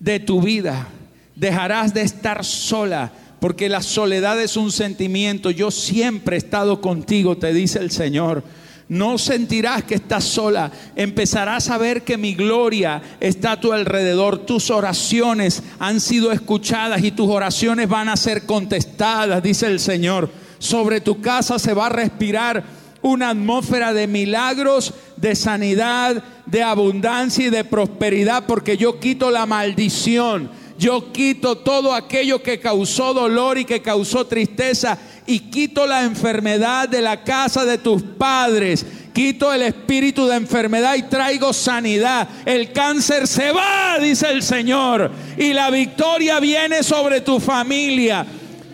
de 0.00 0.18
tu 0.18 0.40
vida 0.40 0.88
dejarás 1.34 1.94
de 1.94 2.02
estar 2.02 2.44
sola, 2.44 3.12
porque 3.40 3.68
la 3.68 3.82
soledad 3.82 4.40
es 4.40 4.56
un 4.56 4.70
sentimiento. 4.70 5.50
Yo 5.50 5.70
siempre 5.70 6.36
he 6.36 6.38
estado 6.38 6.80
contigo, 6.80 7.36
te 7.36 7.52
dice 7.52 7.78
el 7.78 7.90
Señor. 7.90 8.44
No 8.88 9.16
sentirás 9.16 9.84
que 9.84 9.94
estás 9.94 10.24
sola. 10.24 10.70
Empezarás 10.96 11.70
a 11.70 11.78
ver 11.78 12.02
que 12.02 12.18
mi 12.18 12.34
gloria 12.34 13.00
está 13.20 13.52
a 13.52 13.60
tu 13.60 13.72
alrededor. 13.72 14.38
Tus 14.38 14.70
oraciones 14.70 15.62
han 15.78 16.00
sido 16.00 16.30
escuchadas 16.30 17.02
y 17.02 17.10
tus 17.10 17.28
oraciones 17.28 17.88
van 17.88 18.08
a 18.08 18.16
ser 18.16 18.44
contestadas, 18.44 19.42
dice 19.42 19.66
el 19.66 19.80
Señor. 19.80 20.30
Sobre 20.58 21.00
tu 21.00 21.20
casa 21.20 21.58
se 21.58 21.74
va 21.74 21.86
a 21.86 21.90
respirar 21.90 22.64
una 23.00 23.30
atmósfera 23.30 23.92
de 23.92 24.06
milagros, 24.06 24.94
de 25.16 25.34
sanidad, 25.34 26.22
de 26.46 26.62
abundancia 26.62 27.46
y 27.46 27.50
de 27.50 27.64
prosperidad, 27.64 28.44
porque 28.46 28.76
yo 28.76 29.00
quito 29.00 29.30
la 29.30 29.46
maldición 29.46 30.50
yo 30.82 31.12
quito 31.12 31.58
todo 31.58 31.94
aquello 31.94 32.42
que 32.42 32.58
causó 32.58 33.14
dolor 33.14 33.56
y 33.56 33.64
que 33.64 33.80
causó 33.80 34.26
tristeza 34.26 34.98
y 35.28 35.38
quito 35.38 35.86
la 35.86 36.02
enfermedad 36.02 36.88
de 36.88 37.00
la 37.00 37.22
casa 37.22 37.64
de 37.64 37.78
tus 37.78 38.02
padres. 38.02 38.84
Quito 39.14 39.52
el 39.52 39.62
espíritu 39.62 40.26
de 40.26 40.34
enfermedad 40.34 40.96
y 40.96 41.04
traigo 41.04 41.52
sanidad. 41.52 42.28
El 42.44 42.72
cáncer 42.72 43.28
se 43.28 43.52
va, 43.52 44.00
dice 44.00 44.28
el 44.28 44.42
Señor. 44.42 45.12
Y 45.38 45.52
la 45.52 45.70
victoria 45.70 46.40
viene 46.40 46.82
sobre 46.82 47.20
tu 47.20 47.38
familia. 47.38 48.26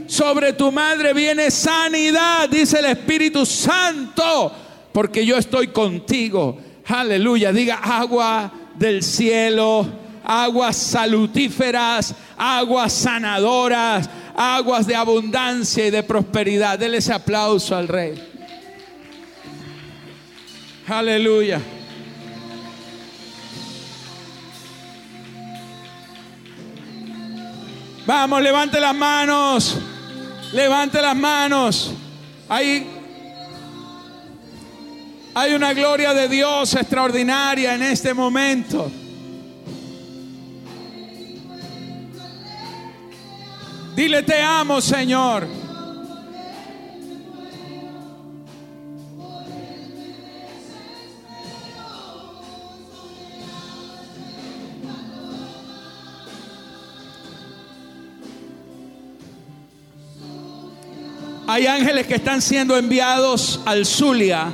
Sobre 0.06 0.54
tu 0.54 0.72
madre 0.72 1.12
viene 1.12 1.50
sanidad, 1.50 2.48
dice 2.48 2.78
el 2.78 2.86
Espíritu 2.86 3.44
Santo. 3.44 4.50
Porque 4.92 5.26
yo 5.26 5.36
estoy 5.36 5.68
contigo. 5.68 6.58
Aleluya. 6.86 7.52
Diga 7.52 7.80
agua 7.82 8.50
del 8.78 9.02
cielo 9.02 10.07
aguas 10.28 10.76
salutíferas, 10.76 12.14
aguas 12.37 12.92
sanadoras, 12.92 14.08
aguas 14.37 14.87
de 14.87 14.94
abundancia 14.94 15.87
y 15.87 15.90
de 15.90 16.02
prosperidad. 16.02 16.78
Dele 16.78 16.99
ese 16.99 17.14
aplauso 17.14 17.75
al 17.75 17.88
Rey. 17.88 18.23
Aleluya. 20.87 21.61
Vamos, 28.07 28.42
levante 28.42 28.81
las 28.81 28.94
manos. 28.94 29.79
Levante 30.52 31.00
las 31.00 31.16
manos. 31.16 31.92
Hay, 32.50 32.87
hay 35.35 35.55
una 35.55 35.72
gloria 35.72 36.12
de 36.12 36.29
Dios 36.29 36.74
extraordinaria 36.74 37.74
en 37.74 37.83
este 37.83 38.12
momento. 38.12 38.90
Dile, 43.98 44.22
te 44.22 44.40
amo, 44.40 44.80
Señor. 44.80 45.44
Hay 61.48 61.66
ángeles 61.66 62.06
que 62.06 62.14
están 62.14 62.40
siendo 62.40 62.76
enviados 62.76 63.61
al 63.64 63.84
Zulia, 63.84 64.52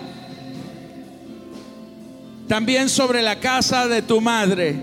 también 2.48 2.88
sobre 2.88 3.20
la 3.20 3.38
casa 3.40 3.88
de 3.88 4.00
tu 4.00 4.22
madre. 4.22 4.74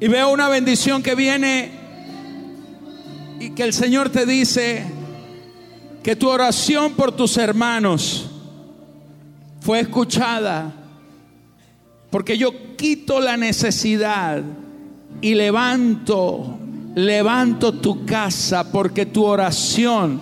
Y 0.00 0.08
veo 0.08 0.32
una 0.32 0.48
bendición 0.48 1.04
que 1.04 1.14
viene 1.14 1.79
y 3.40 3.50
que 3.50 3.62
el 3.62 3.72
Señor 3.72 4.10
te 4.10 4.26
dice 4.26 4.84
que 6.02 6.14
tu 6.14 6.28
oración 6.28 6.92
por 6.92 7.10
tus 7.12 7.38
hermanos 7.38 8.30
fue 9.60 9.80
escuchada, 9.80 10.72
porque 12.10 12.36
yo 12.36 12.76
quito 12.76 13.18
la 13.18 13.38
necesidad 13.38 14.42
y 15.22 15.34
levanto, 15.34 16.58
levanto 16.94 17.72
tu 17.72 18.04
casa, 18.04 18.70
porque 18.70 19.06
tu 19.06 19.24
oración 19.24 20.20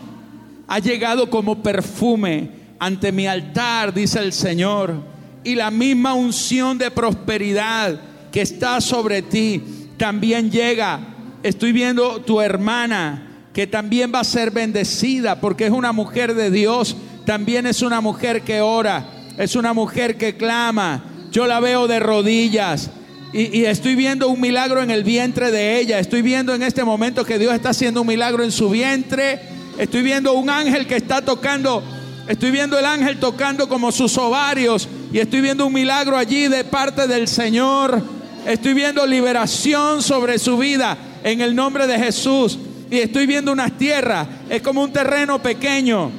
ha 0.68 0.78
llegado 0.78 1.28
como 1.28 1.61
perfume 1.61 2.50
ante 2.78 3.11
mi 3.11 3.26
altar, 3.26 3.92
dice 3.92 4.20
el 4.20 4.33
Señor, 4.33 4.94
y 5.42 5.57
la 5.57 5.72
misma 5.72 6.14
unción 6.14 6.78
de 6.78 6.92
prosperidad 6.92 8.00
que 8.31 8.42
está 8.42 8.81
sobre 8.81 9.22
ti 9.22 9.61
también 9.96 10.52
llega 10.52 11.17
estoy 11.49 11.73
viendo 11.73 12.21
tu 12.21 12.41
hermana 12.41 13.25
que 13.53 13.67
también 13.67 14.13
va 14.15 14.21
a 14.21 14.25
ser 14.25 14.51
bendecida 14.51 15.41
porque 15.41 15.67
es 15.67 15.73
una 15.73 15.93
mujer 15.93 16.35
de 16.35 16.51
Dios, 16.51 16.97
también 17.25 17.67
es 17.67 17.83
una 17.83 18.01
mujer 18.01 18.43
que 18.43 18.61
ora, 18.61 19.07
es 19.37 19.57
una 19.57 19.73
mujer 19.73 20.17
que 20.17 20.37
clama. 20.37 21.05
Yo 21.33 21.47
la 21.47 21.61
veo 21.61 21.89
de 21.89 22.01
rodillas 22.01 22.91
y, 23.33 23.65
estoy 23.65 23.95
viendo 23.95 24.29
un 24.29 24.41
milagro 24.41 24.83
en 24.83 24.91
el 24.91 25.05
vientre 25.05 25.51
de 25.51 25.79
ella. 25.81 25.99
Estoy 25.99 26.23
viendo 26.23 26.55
en 26.55 26.63
este 26.63 26.85
momento 26.85 27.25
que 27.25 27.39
Dios 27.39 27.55
está 27.55 27.71
haciendo 27.71 28.03
un 28.03 28.07
milagro 28.07 28.45
en 28.45 28.53
su 28.53 28.71
vientre. 28.71 29.41
Estoy 29.79 30.03
viendo 30.03 30.33
un 30.35 30.49
ángel 30.49 30.87
que 30.87 30.97
está 30.97 31.23
tocando, 31.23 31.83
estoy 32.29 32.51
viendo 32.51 32.79
el 32.79 32.85
ángel 32.85 33.19
tocando 33.19 33.69
como 33.69 33.93
sus 33.93 34.17
ovarios 34.19 34.89
y 35.13 35.19
estoy 35.19 35.41
viendo 35.41 35.67
un 35.67 35.73
milagro 35.73 36.17
allí 36.17 36.49
de 36.49 36.65
parte 36.65 37.07
del 37.07 37.29
Señor. 37.29 38.03
Estoy 38.47 38.75
viendo 38.75 39.07
liberación 39.07 40.03
sobre 40.03 40.39
su 40.39 40.57
vida 40.57 40.97
en 41.24 41.40
el 41.40 41.54
nombre 41.54 41.87
de 41.87 41.98
Jesús. 41.98 42.59
Y 42.90 42.98
estoy 42.98 43.26
viendo 43.26 43.52
unas 43.52 43.76
tierras, 43.76 44.26
es 44.48 44.62
como 44.62 44.83
un 44.83 44.92
terreno 44.92 45.42
pequeño. 45.42 46.11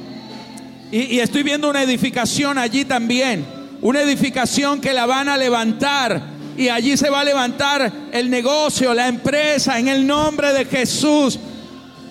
Y, 0.92 1.16
y 1.16 1.20
estoy 1.20 1.42
viendo 1.42 1.68
una 1.68 1.82
edificación 1.82 2.58
allí 2.58 2.84
también. 2.84 3.44
Una 3.82 4.02
edificación 4.02 4.80
que 4.80 4.92
la 4.92 5.06
van 5.06 5.28
a 5.28 5.36
levantar. 5.36 6.22
Y 6.56 6.68
allí 6.68 6.96
se 6.96 7.10
va 7.10 7.20
a 7.20 7.24
levantar 7.24 7.90
el 8.12 8.28
negocio, 8.28 8.92
la 8.92 9.08
empresa, 9.08 9.78
en 9.78 9.88
el 9.88 10.06
nombre 10.06 10.52
de 10.52 10.64
Jesús. 10.64 11.38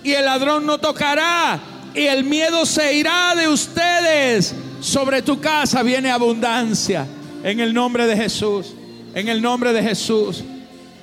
Y 0.03 0.13
el 0.13 0.25
ladrón 0.25 0.65
no 0.65 0.79
tocará. 0.79 1.59
Y 1.93 2.01
el 2.01 2.23
miedo 2.23 2.65
se 2.65 2.93
irá 2.93 3.35
de 3.35 3.47
ustedes. 3.47 4.55
Sobre 4.81 5.21
tu 5.21 5.39
casa 5.39 5.83
viene 5.83 6.09
abundancia. 6.09 7.05
En 7.43 7.59
el 7.59 7.73
nombre 7.73 8.07
de 8.07 8.15
Jesús. 8.15 8.73
En 9.13 9.27
el 9.27 9.41
nombre 9.41 9.73
de 9.73 9.83
Jesús. 9.83 10.43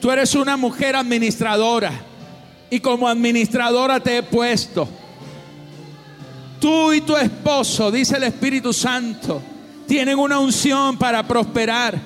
Tú 0.00 0.10
eres 0.10 0.34
una 0.34 0.56
mujer 0.56 0.96
administradora 0.96 1.92
y 2.70 2.80
como 2.80 3.08
administradora 3.08 4.00
te 4.00 4.18
he 4.18 4.22
puesto. 4.22 4.88
Tú 6.60 6.92
y 6.92 7.00
tu 7.00 7.16
esposo, 7.16 7.90
dice 7.90 8.16
el 8.16 8.24
Espíritu 8.24 8.72
Santo, 8.72 9.40
tienen 9.86 10.18
una 10.18 10.38
unción 10.38 10.98
para 10.98 11.26
prosperar. 11.26 11.98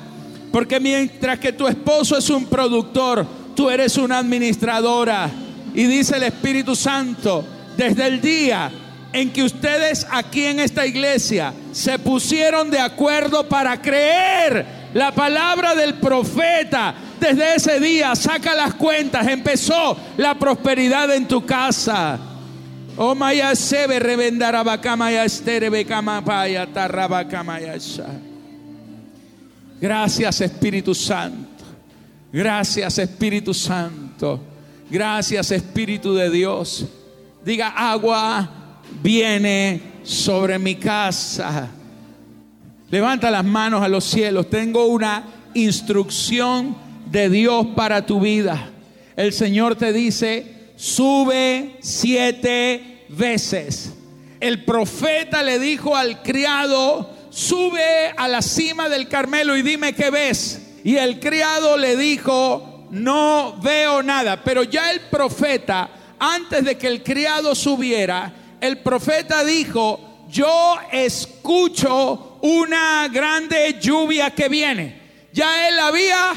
Porque 0.53 0.81
mientras 0.81 1.39
que 1.39 1.53
tu 1.53 1.69
esposo 1.69 2.17
es 2.17 2.29
un 2.31 2.47
productor, 2.47 3.27
tú 3.55 3.71
eres 3.71 3.97
una 3.97 4.19
administradora. 4.19 5.31
Y 5.75 5.85
dice 5.85 6.17
el 6.17 6.25
Espíritu 6.25 6.75
Santo, 6.75 7.45
desde 7.77 8.07
el 8.07 8.21
día 8.21 8.71
en 9.13 9.33
que 9.33 9.43
ustedes 9.43 10.07
aquí 10.11 10.45
en 10.45 10.61
esta 10.61 10.87
iglesia 10.87 11.53
se 11.73 11.99
pusieron 11.99 12.71
de 12.71 12.81
acuerdo 12.81 13.49
para 13.49 13.81
creer 13.81 14.91
la 14.95 15.13
palabra 15.13 15.75
del 15.75 15.95
profeta 15.95 16.95
Desde 17.21 17.55
ese 17.55 17.81
día, 17.81 18.17
saca 18.17 18.55
las 18.55 18.75
cuentas, 18.75 19.27
empezó 19.27 19.97
la 20.17 20.35
prosperidad 20.39 21.15
en 21.15 21.29
tu 21.29 21.45
casa. 21.45 22.19
Oh 22.97 23.15
maya 23.15 23.55
sebe 23.55 23.99
revendara 23.99 24.63
ya 25.11 25.25
estere 25.25 25.71
becama 25.71 26.23
paya 26.25 26.67
Gracias 29.81 30.41
Espíritu 30.41 30.95
Santo. 30.95 31.65
Gracias 32.33 32.99
Espíritu 32.99 33.55
Santo. 33.55 34.41
Gracias 34.91 35.51
Espíritu 35.51 36.15
de 36.15 36.31
Dios. 36.31 36.87
Diga 37.45 37.69
agua 37.69 38.49
viene 39.03 39.81
sobre 40.03 40.59
mi 40.59 40.75
casa. 40.75 41.69
Levanta 42.91 43.31
las 43.31 43.45
manos 43.45 43.83
a 43.83 43.89
los 43.89 44.05
cielos. 44.05 44.51
Tengo 44.51 44.87
una 44.87 45.23
instrucción 45.55 46.90
de 47.11 47.29
Dios 47.29 47.67
para 47.75 48.07
tu 48.07 48.21
vida. 48.21 48.71
El 49.17 49.33
Señor 49.33 49.77
te 49.77 49.93
dice, 49.93 50.73
sube 50.77 51.77
siete 51.81 53.05
veces. 53.09 53.93
El 54.39 54.65
profeta 54.65 55.43
le 55.43 55.59
dijo 55.59 55.97
al 55.97 56.23
criado, 56.23 57.11
sube 57.31 58.13
a 58.17 58.29
la 58.29 58.41
cima 58.41 58.89
del 58.89 59.09
Carmelo 59.09 59.57
y 59.57 59.63
dime 59.63 59.93
qué 59.93 60.11
ves. 60.11 60.79
Y 60.85 60.97
el 60.97 61.21
criado 61.21 61.77
le 61.77 61.97
dijo, 61.97 62.87
no 62.91 63.59
veo 63.63 64.03
nada. 64.03 64.43
Pero 64.43 64.63
ya 64.63 64.91
el 64.91 65.01
profeta, 65.01 65.91
antes 66.19 66.65
de 66.65 66.79
que 66.79 66.87
el 66.87 67.03
criado 67.03 67.55
subiera, 67.55 68.33
el 68.61 68.79
profeta 68.79 69.45
dijo, 69.45 70.27
yo 70.31 70.79
escucho 70.93 72.39
una 72.43 73.09
grande 73.09 73.79
lluvia 73.81 74.31
que 74.31 74.49
viene. 74.49 75.01
Ya 75.33 75.69
él 75.69 75.79
había 75.79 76.33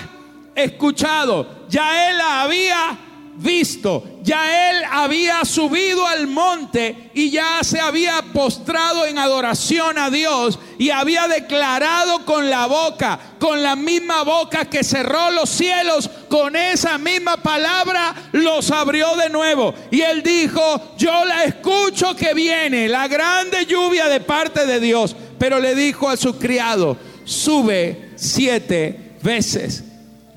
escuchado, 0.56 1.66
ya 1.70 2.10
él 2.10 2.22
había 2.22 3.00
visto, 3.36 4.04
ya 4.22 4.70
él 4.70 4.84
había 4.90 5.44
subido 5.44 6.06
al 6.06 6.28
monte 6.28 7.12
y 7.14 7.32
ya 7.32 7.64
se 7.64 7.80
había 7.80 8.22
postrado 8.34 9.06
en 9.06 9.18
adoración 9.18 9.98
a 9.98 10.10
Dios 10.10 10.60
y 10.78 10.90
había 10.92 11.28
declarado 11.28 12.26
con 12.26 12.50
la 12.50 12.68
boca, 12.68 13.20
con 13.40 13.64
la 13.64 13.76
misma 13.76 14.24
boca 14.24 14.66
que 14.66 14.84
cerró 14.84 15.32
los 15.32 15.50
cielos, 15.50 16.10
con 16.30 16.56
esa 16.56 16.98
misma 16.98 17.38
palabra 17.38 18.14
los 18.32 18.70
abrió 18.72 19.16
de 19.16 19.30
nuevo. 19.30 19.74
Y 19.92 20.02
él 20.02 20.22
dijo, 20.22 20.96
yo 20.98 21.26
la 21.26 21.44
escucho 21.44 22.16
que 22.16 22.34
viene, 22.34 22.88
la 22.88 23.08
grande 23.08 23.66
lluvia 23.66 24.08
de 24.08 24.20
parte 24.20 24.66
de 24.66 24.80
Dios. 24.80 25.16
Pero 25.40 25.60
le 25.60 25.76
dijo 25.76 26.08
a 26.10 26.16
su 26.16 26.38
criado, 26.38 26.96
sube 27.26 28.12
siete 28.16 29.18
veces. 29.22 29.84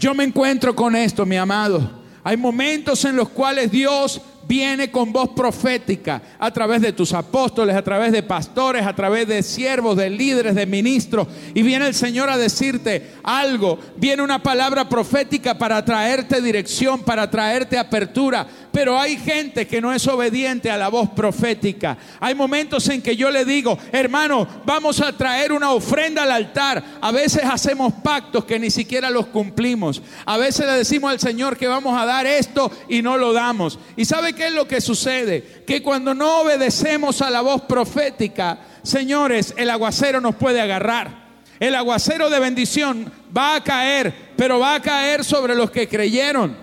Yo 0.07 0.15
me 0.15 0.23
encuentro 0.23 0.73
con 0.73 0.95
esto, 0.95 1.27
mi 1.27 1.35
amado. 1.35 1.91
Hay 2.23 2.37
momentos 2.37 3.05
en 3.05 3.17
los 3.17 3.29
cuales 3.31 3.73
Dios 3.73 4.21
viene 4.47 4.93
con 4.93 5.13
voz 5.13 5.31
profética 5.31 6.23
a 6.39 6.53
través 6.53 6.81
de 6.81 6.93
tus 6.93 7.13
apóstoles, 7.13 7.75
a 7.75 7.83
través 7.83 8.13
de 8.13 8.23
pastores, 8.23 8.87
a 8.87 8.95
través 8.95 9.27
de 9.27 9.43
siervos, 9.43 9.97
de 9.97 10.09
líderes, 10.09 10.55
de 10.55 10.65
ministros. 10.65 11.27
Y 11.55 11.63
viene 11.63 11.89
el 11.89 11.95
Señor 11.95 12.31
a 12.31 12.39
decirte 12.39 13.15
algo. 13.25 13.81
Viene 13.97 14.23
una 14.23 14.41
palabra 14.41 14.89
profética 14.89 15.59
para 15.59 15.85
traerte 15.85 16.41
dirección, 16.41 17.03
para 17.03 17.29
traerte 17.29 17.77
apertura, 17.77 18.47
pero 18.77 19.01
hay 19.01 19.17
gente 19.17 19.67
que 19.67 19.81
no 19.81 19.91
es 19.91 20.07
obediente 20.07 20.71
a 20.71 20.77
la 20.77 20.89
voz 20.89 21.09
profética. 21.09 21.97
Hay 22.21 22.35
momentos 22.35 22.87
en 22.91 23.01
que 23.01 23.17
yo 23.17 23.31
le 23.31 23.47
digo, 23.47 23.79
hermano, 23.91 24.47
vamos 24.67 25.01
a 25.01 25.17
traer 25.17 25.51
una 25.51 25.71
ofrenda 25.71 26.25
al 26.25 26.31
altar. 26.31 26.85
A 27.01 27.11
veces 27.11 27.43
hacemos 27.43 27.95
pactos 28.05 28.45
que 28.45 28.59
ni 28.59 28.71
siquiera 28.71 29.09
los 29.09 29.29
cumplimos. 29.29 30.03
A 30.27 30.37
veces 30.37 30.67
le 30.67 30.73
decimos 30.73 31.11
al 31.11 31.19
Señor 31.19 31.57
que 31.57 31.67
vamos 31.67 31.99
a 31.99 32.05
dar 32.05 32.27
esto 32.27 32.71
y 32.87 33.01
no 33.01 33.17
lo 33.17 33.33
damos. 33.33 33.79
¿Y 33.97 34.05
sabe 34.05 34.35
qué 34.35 34.49
es 34.49 34.53
lo 34.53 34.69
que 34.69 34.83
sucede? 34.83 35.65
Que 35.67 35.83
cuando 35.83 36.13
no 36.13 36.43
obedecemos 36.43 37.23
a 37.23 37.31
la 37.31 37.41
voz 37.41 37.63
profética, 37.63 38.59
señores, 38.83 39.55
el 39.57 39.71
aguacero 39.71 40.21
nos 40.21 40.35
puede 40.35 40.61
agarrar. 40.61 41.29
El 41.61 41.77
aguacero 41.77 42.29
de 42.29 42.41
bendición 42.41 43.11
va 43.35 43.55
a 43.55 43.65
caer, 43.65 44.13
pero 44.37 44.59
va 44.59 44.75
a 44.75 44.83
caer 44.83 45.25
sobre 45.25 45.55
los 45.55 45.71
que 45.71 45.89
creyeron, 45.89 46.55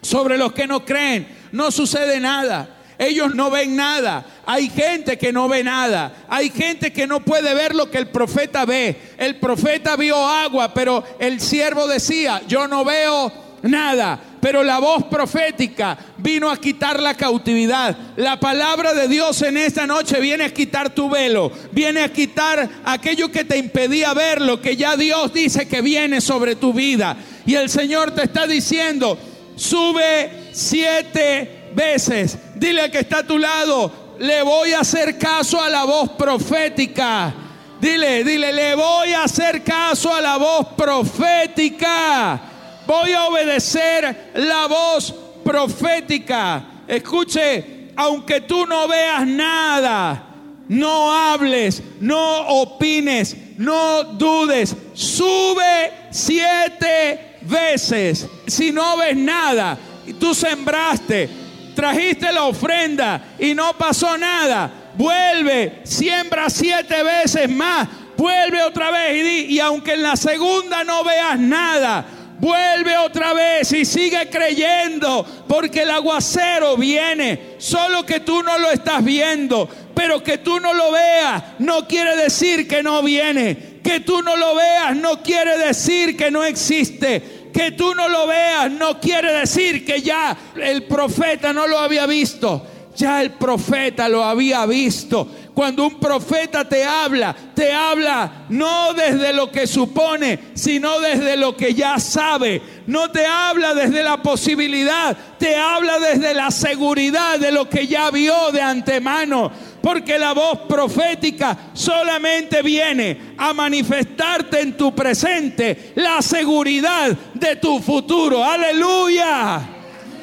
sobre 0.00 0.36
los 0.36 0.52
que 0.52 0.66
no 0.66 0.84
creen 0.84 1.40
no 1.52 1.70
sucede 1.70 2.18
nada. 2.18 2.68
Ellos 2.98 3.34
no 3.34 3.50
ven 3.50 3.74
nada. 3.74 4.24
Hay 4.46 4.68
gente 4.68 5.18
que 5.18 5.32
no 5.32 5.48
ve 5.48 5.64
nada. 5.64 6.12
Hay 6.28 6.50
gente 6.50 6.92
que 6.92 7.06
no 7.06 7.20
puede 7.20 7.52
ver 7.54 7.74
lo 7.74 7.90
que 7.90 7.98
el 7.98 8.08
profeta 8.08 8.64
ve. 8.64 9.14
El 9.18 9.36
profeta 9.36 9.96
vio 9.96 10.16
agua, 10.16 10.72
pero 10.72 11.02
el 11.18 11.40
siervo 11.40 11.86
decía, 11.86 12.42
yo 12.46 12.68
no 12.68 12.84
veo 12.84 13.32
nada. 13.62 14.20
Pero 14.40 14.62
la 14.62 14.78
voz 14.78 15.04
profética 15.04 15.96
vino 16.18 16.50
a 16.50 16.56
quitar 16.56 17.00
la 17.00 17.14
cautividad. 17.14 17.96
La 18.16 18.38
palabra 18.38 18.92
de 18.92 19.08
Dios 19.08 19.40
en 19.42 19.56
esta 19.56 19.86
noche 19.86 20.20
viene 20.20 20.44
a 20.44 20.54
quitar 20.54 20.90
tu 20.90 21.08
velo. 21.08 21.50
Viene 21.72 22.02
a 22.02 22.12
quitar 22.12 22.68
aquello 22.84 23.30
que 23.30 23.44
te 23.44 23.56
impedía 23.56 24.14
ver 24.14 24.40
lo 24.40 24.60
que 24.60 24.76
ya 24.76 24.96
Dios 24.96 25.32
dice 25.32 25.66
que 25.66 25.80
viene 25.80 26.20
sobre 26.20 26.56
tu 26.56 26.72
vida. 26.72 27.16
Y 27.46 27.54
el 27.54 27.68
Señor 27.68 28.12
te 28.12 28.24
está 28.24 28.46
diciendo, 28.46 29.18
sube 29.56 30.41
siete 30.52 31.70
veces. 31.74 32.38
Dile 32.54 32.90
que 32.90 33.00
está 33.00 33.18
a 33.18 33.26
tu 33.26 33.38
lado, 33.38 33.90
le 34.18 34.42
voy 34.42 34.72
a 34.72 34.80
hacer 34.80 35.18
caso 35.18 35.60
a 35.60 35.68
la 35.68 35.84
voz 35.84 36.10
profética. 36.10 37.34
Dile, 37.80 38.22
dile, 38.22 38.52
le 38.52 38.74
voy 38.76 39.12
a 39.12 39.24
hacer 39.24 39.64
caso 39.64 40.14
a 40.14 40.20
la 40.20 40.36
voz 40.36 40.68
profética. 40.76 42.40
Voy 42.86 43.12
a 43.12 43.26
obedecer 43.26 44.30
la 44.34 44.68
voz 44.68 45.12
profética. 45.42 46.64
Escuche, 46.86 47.90
aunque 47.96 48.42
tú 48.42 48.66
no 48.66 48.86
veas 48.86 49.26
nada, 49.26 50.22
no 50.68 51.12
hables, 51.12 51.82
no 52.00 52.46
opines, 52.60 53.36
no 53.58 54.04
dudes. 54.04 54.76
Sube 54.94 55.92
siete 56.10 57.38
veces. 57.42 58.28
Si 58.46 58.70
no 58.70 58.96
ves 58.96 59.16
nada, 59.16 59.76
tú 60.18 60.34
sembraste, 60.34 61.28
trajiste 61.74 62.32
la 62.32 62.44
ofrenda 62.44 63.34
y 63.38 63.54
no 63.54 63.76
pasó 63.76 64.16
nada, 64.16 64.92
vuelve, 64.94 65.80
siembra 65.84 66.50
siete 66.50 67.02
veces 67.02 67.48
más, 67.48 67.88
vuelve 68.16 68.62
otra 68.62 68.90
vez 68.90 69.24
y, 69.24 69.54
y 69.54 69.60
aunque 69.60 69.94
en 69.94 70.02
la 70.02 70.16
segunda 70.16 70.84
no 70.84 71.04
veas 71.04 71.38
nada, 71.38 72.04
vuelve 72.42 72.98
otra 72.98 73.32
vez 73.34 73.72
y 73.72 73.84
sigue 73.84 74.28
creyendo, 74.28 75.24
porque 75.46 75.82
el 75.82 75.90
aguacero 75.90 76.76
viene, 76.76 77.54
solo 77.58 78.04
que 78.04 78.18
tú 78.18 78.42
no 78.42 78.58
lo 78.58 78.72
estás 78.72 79.04
viendo, 79.04 79.68
pero 79.94 80.24
que 80.24 80.38
tú 80.38 80.58
no 80.58 80.74
lo 80.74 80.90
veas 80.90 81.40
no 81.60 81.86
quiere 81.86 82.16
decir 82.16 82.66
que 82.66 82.82
no 82.82 83.00
viene, 83.02 83.80
que 83.84 84.00
tú 84.00 84.22
no 84.22 84.36
lo 84.36 84.56
veas 84.56 84.96
no 84.96 85.22
quiere 85.22 85.56
decir 85.56 86.16
que 86.16 86.32
no 86.32 86.42
existe, 86.42 87.41
que 87.52 87.72
tú 87.72 87.94
no 87.94 88.08
lo 88.08 88.26
veas 88.26 88.70
no 88.70 89.00
quiere 89.00 89.32
decir 89.32 89.84
que 89.84 90.00
ya 90.00 90.36
el 90.56 90.84
profeta 90.84 91.52
no 91.52 91.66
lo 91.66 91.78
había 91.78 92.06
visto. 92.06 92.66
Ya 92.96 93.22
el 93.22 93.32
profeta 93.32 94.08
lo 94.08 94.24
había 94.24 94.66
visto. 94.66 95.28
Cuando 95.54 95.86
un 95.86 96.00
profeta 96.00 96.66
te 96.66 96.84
habla, 96.84 97.34
te 97.54 97.72
habla 97.72 98.46
no 98.48 98.94
desde 98.94 99.32
lo 99.32 99.50
que 99.50 99.66
supone, 99.66 100.38
sino 100.54 100.98
desde 101.00 101.36
lo 101.36 101.56
que 101.56 101.74
ya 101.74 101.98
sabe. 101.98 102.62
No 102.86 103.10
te 103.10 103.26
habla 103.26 103.74
desde 103.74 104.02
la 104.02 104.22
posibilidad, 104.22 105.16
te 105.38 105.56
habla 105.56 105.98
desde 105.98 106.34
la 106.34 106.50
seguridad 106.50 107.38
de 107.38 107.52
lo 107.52 107.68
que 107.68 107.86
ya 107.86 108.10
vio 108.10 108.50
de 108.52 108.62
antemano 108.62 109.52
porque 109.82 110.16
la 110.16 110.32
voz 110.32 110.60
profética 110.68 111.58
solamente 111.74 112.62
viene 112.62 113.34
a 113.36 113.52
manifestarte 113.52 114.60
en 114.60 114.76
tu 114.76 114.94
presente 114.94 115.92
la 115.96 116.22
seguridad 116.22 117.10
de 117.34 117.56
tu 117.56 117.80
futuro. 117.80 118.44
Aleluya. 118.44 119.60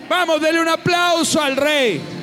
Vamos, 0.09 0.41
denle 0.41 0.61
un 0.61 0.69
aplauso 0.69 1.41
al 1.41 1.57
rey. 1.57 2.18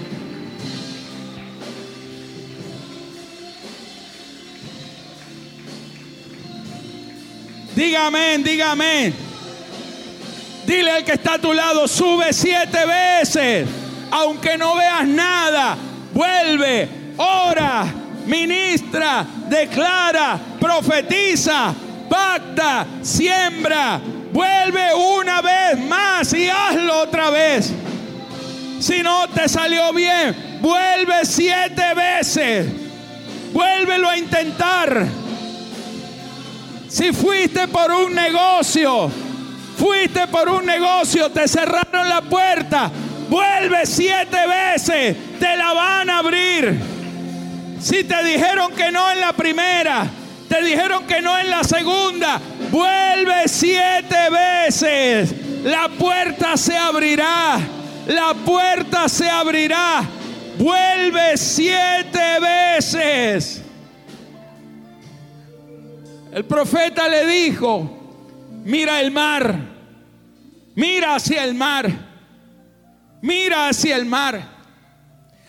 Dígame, 7.77 8.39
dígame. 8.39 9.12
Dile 10.67 10.91
al 10.91 11.05
que 11.05 11.12
está 11.12 11.35
a 11.35 11.39
tu 11.39 11.53
lado, 11.53 11.87
sube 11.87 12.33
siete 12.33 12.87
veces. 12.87 13.69
Aunque 14.11 14.57
no 14.57 14.75
veas 14.77 15.07
nada, 15.07 15.77
vuelve 16.15 16.89
ora, 17.19 17.85
ministra, 18.25 19.27
declara, 19.47 20.39
profetiza, 20.59 21.75
pacta, 22.09 22.87
siembra. 23.03 24.01
Vuelve 24.33 24.95
una 24.95 25.43
vez 25.43 25.79
más 25.87 26.33
y 26.33 26.49
hazlo 26.49 27.03
otra 27.03 27.29
vez. 27.29 27.71
Si 28.81 29.03
no 29.03 29.29
te 29.29 29.51
salió 29.51 29.93
bien, 29.93 30.59
vuelve 30.62 31.27
siete 31.27 31.93
veces. 31.95 32.67
Vuélvelo 33.53 34.09
a 34.09 34.17
intentar. 34.17 35.26
Si 36.96 37.12
fuiste 37.12 37.68
por 37.68 37.90
un 37.90 38.14
negocio 38.14 39.11
Fuiste 39.76 40.26
por 40.28 40.48
un 40.48 40.64
negocio, 40.64 41.30
te 41.30 41.46
cerraron 41.46 42.09
la 42.09 42.22
puerta. 42.22 42.90
Vuelve 43.28 43.85
siete 43.85 44.38
veces, 44.46 45.16
te 45.38 45.56
la 45.56 45.74
van 45.74 46.09
a 46.09 46.18
abrir. 46.18 46.80
Si 47.78 48.04
te 48.04 48.24
dijeron 48.24 48.72
que 48.72 48.90
no 48.90 49.12
en 49.12 49.20
la 49.20 49.35
primera, 49.35 50.06
te 50.48 50.62
dijeron 50.62 51.06
que 51.06 51.20
no 51.20 51.38
en 51.38 51.50
la 51.50 51.62
segunda, 51.62 52.40
vuelve 52.70 53.48
siete 53.48 54.30
veces. 54.30 55.35
La 55.64 55.88
puerta 55.88 56.56
se 56.56 56.76
abrirá. 56.76 57.59
La 58.06 58.32
puerta 58.32 59.11
se 59.11 59.28
abrirá. 59.28 60.02
Vuelve 60.56 61.37
siete 61.37 62.40
veces. 62.40 63.65
El 66.37 66.44
profeta 66.44 67.09
le 67.09 67.27
dijo, 67.27 67.90
mira 68.62 69.01
el 69.01 69.11
mar, 69.11 69.59
mira 70.75 71.14
hacia 71.14 71.42
el 71.44 71.55
mar, 71.55 71.90
mira 73.22 73.70
hacia 73.70 73.96
el 73.96 74.05
mar. 74.05 74.46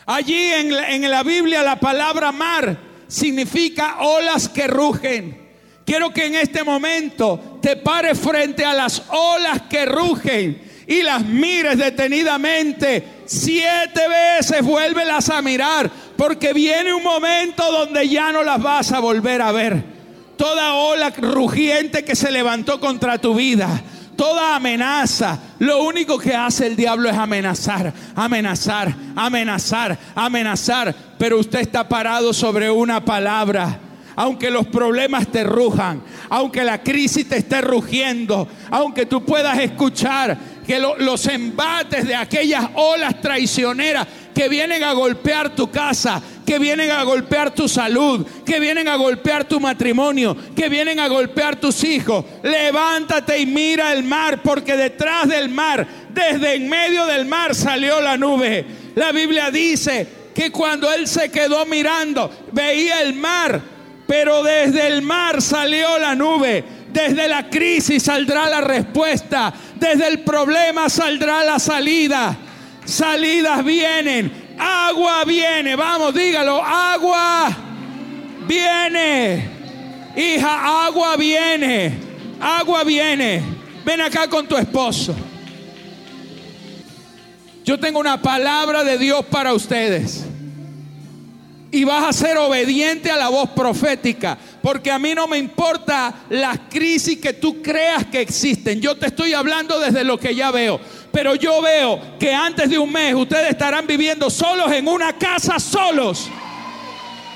Allí 0.06 0.41
en 0.54 0.73
la, 0.73 0.89
en 0.91 1.12
la 1.12 1.23
Biblia 1.23 1.62
la 1.62 1.78
palabra 1.78 2.32
mar 2.32 2.78
significa 3.06 3.97
olas 4.00 4.47
que 4.47 4.65
rugen. 4.67 5.50
Quiero 5.86 6.13
que 6.13 6.28
en 6.28 6.36
este 6.36 6.63
momento 6.63 7.60
te 7.62 7.76
pares 7.76 8.17
frente 8.17 8.63
a 8.63 8.73
las 8.73 9.04
olas 9.10 9.63
que 9.63 9.86
rugen 9.86 10.86
y 10.88 11.02
las 11.02 11.21
mires 11.21 11.78
detenidamente. 11.78 13.23
Siete 13.26 14.08
veces 14.08 14.62
vuélvelas 14.62 15.30
a 15.32 15.41
mirar 15.41 15.91
porque 16.15 16.54
viene 16.54 16.93
un 16.93 17.04
momento 17.04 17.69
donde 17.73 18.08
ya 18.08 18.32
no 18.32 18.41
las 18.41 18.62
vas 18.62 18.93
a 18.93 19.00
volver 19.00 19.41
a 19.41 19.52
ver 19.52 19.96
toda 20.38 20.76
ola 20.76 21.10
rugiente 21.10 22.06
que 22.06 22.15
se 22.15 22.32
levantó 22.32 22.80
contra 22.80 23.17
tu 23.17 23.36
vida, 23.36 23.82
toda 24.15 24.56
amenaza, 24.56 25.39
lo 25.60 25.84
único 25.84 26.17
que 26.17 26.36
hace 26.36 26.67
el 26.67 26.76
diablo 26.76 27.10
es 27.10 27.17
amenazar, 27.17 27.93
amenazar, 28.15 28.93
amenazar, 29.15 29.97
amenazar. 30.15 30.95
Pero 31.17 31.39
usted 31.39 31.60
está 31.60 31.88
parado 31.88 32.34
sobre 32.34 32.69
una 32.69 33.04
palabra. 33.04 33.80
Aunque 34.19 34.50
los 34.50 34.65
problemas 34.65 35.28
te 35.28 35.43
rujan, 35.43 36.02
aunque 36.28 36.63
la 36.63 36.82
crisis 36.82 37.30
te 37.30 37.38
esté 37.38 37.62
rugiendo, 37.62 38.47
aunque 38.71 39.06
tú 39.06 39.23
puedas 39.23 39.60
escuchar 39.60 40.36
que 40.67 40.80
los 40.80 41.25
embates 41.27 42.06
de 42.06 42.13
aquellas 42.13 42.65
olas 42.75 43.21
traicioneras 43.21 44.06
que 44.36 44.49
vienen 44.49 44.84
a 44.84 44.91
golpear 44.91 45.56
tu 45.56 45.71
casa, 45.71 46.21
que 46.45 46.60
vienen 46.60 46.91
a 46.91 47.03
golpear 47.03 47.56
tu 47.56 47.69
salud, 47.69 48.27
que 48.45 48.60
vienen 48.60 48.89
a 48.89 48.97
golpear 48.97 49.45
tu 49.45 49.62
matrimonio, 49.62 50.36
que 50.53 50.67
vienen 50.67 50.99
a 50.99 51.08
golpear 51.08 51.56
tus 51.56 51.86
hijos. 51.86 52.25
Levántate 52.43 53.39
y 53.39 53.45
mira 53.45 53.93
el 53.93 54.03
mar, 54.03 54.41
porque 54.43 54.75
detrás 54.75 55.30
del 55.30 55.47
mar, 55.47 55.88
desde 56.10 56.56
en 56.56 56.67
medio 56.67 57.06
del 57.06 57.25
mar 57.25 57.56
salió 57.56 58.01
la 58.01 58.17
nube. 58.17 58.65
La 58.95 59.13
Biblia 59.13 59.49
dice 59.49 60.06
que 60.36 60.51
cuando 60.51 60.91
él 60.91 61.08
se 61.08 61.32
quedó 61.32 61.65
mirando, 61.65 62.30
veía 62.51 63.01
el 63.01 63.13
mar, 63.13 63.62
pero 64.06 64.43
desde 64.43 64.86
el 64.86 65.01
mar 65.01 65.41
salió 65.41 65.97
la 65.97 66.13
nube. 66.13 66.77
Desde 66.97 67.27
la 67.27 67.47
crisis 67.47 68.01
saldrá 68.01 68.49
la 68.49 68.60
respuesta. 68.60 69.53
Desde 69.79 70.07
el 70.07 70.21
problema 70.21 70.89
saldrá 70.89 71.43
la 71.43 71.60
salida. 71.60 72.36
Salidas 72.86 73.63
vienen, 73.63 74.55
agua 74.57 75.23
viene, 75.23 75.75
vamos, 75.75 76.15
dígalo, 76.15 76.60
agua 76.60 77.55
viene. 78.47 79.47
Hija, 80.15 80.86
agua 80.88 81.15
viene, 81.17 81.99
agua 82.41 82.83
viene. 82.83 83.43
Ven 83.86 84.01
acá 84.01 84.27
con 84.27 84.47
tu 84.47 84.57
esposo. 84.57 85.15
Yo 87.63 87.79
tengo 87.79 87.99
una 87.99 88.19
palabra 88.19 88.83
de 88.83 88.97
Dios 88.97 89.23
para 89.25 89.53
ustedes. 89.53 90.25
Y 91.69 91.83
vas 91.83 92.05
a 92.05 92.13
ser 92.13 92.38
obediente 92.38 93.12
a 93.12 93.17
la 93.17 93.29
voz 93.29 93.49
profética. 93.51 94.39
Porque 94.67 94.91
a 94.91 94.99
mí 94.99 95.15
no 95.15 95.30
me 95.30 95.38
importa 95.38 96.13
las 96.30 96.60
crisis 96.69 97.19
que 97.19 97.32
tú 97.32 97.62
creas 97.62 98.08
que 98.08 98.19
existen. 98.19 98.82
Yo 98.82 98.97
te 98.97 99.08
estoy 99.08 99.34
hablando 99.34 99.80
desde 99.80 100.03
lo 100.03 100.19
que 100.19 100.36
ya 100.36 100.51
veo. 100.51 100.77
Pero 101.10 101.36
yo 101.36 101.62
veo 101.62 102.17
que 102.19 102.34
antes 102.34 102.69
de 102.69 102.77
un 102.77 102.91
mes 102.91 103.15
ustedes 103.15 103.51
estarán 103.51 103.88
viviendo 103.88 104.30
solos 104.30 104.69
en 104.73 104.89
una 104.89 105.17
casa, 105.17 105.58
solos. 105.58 106.27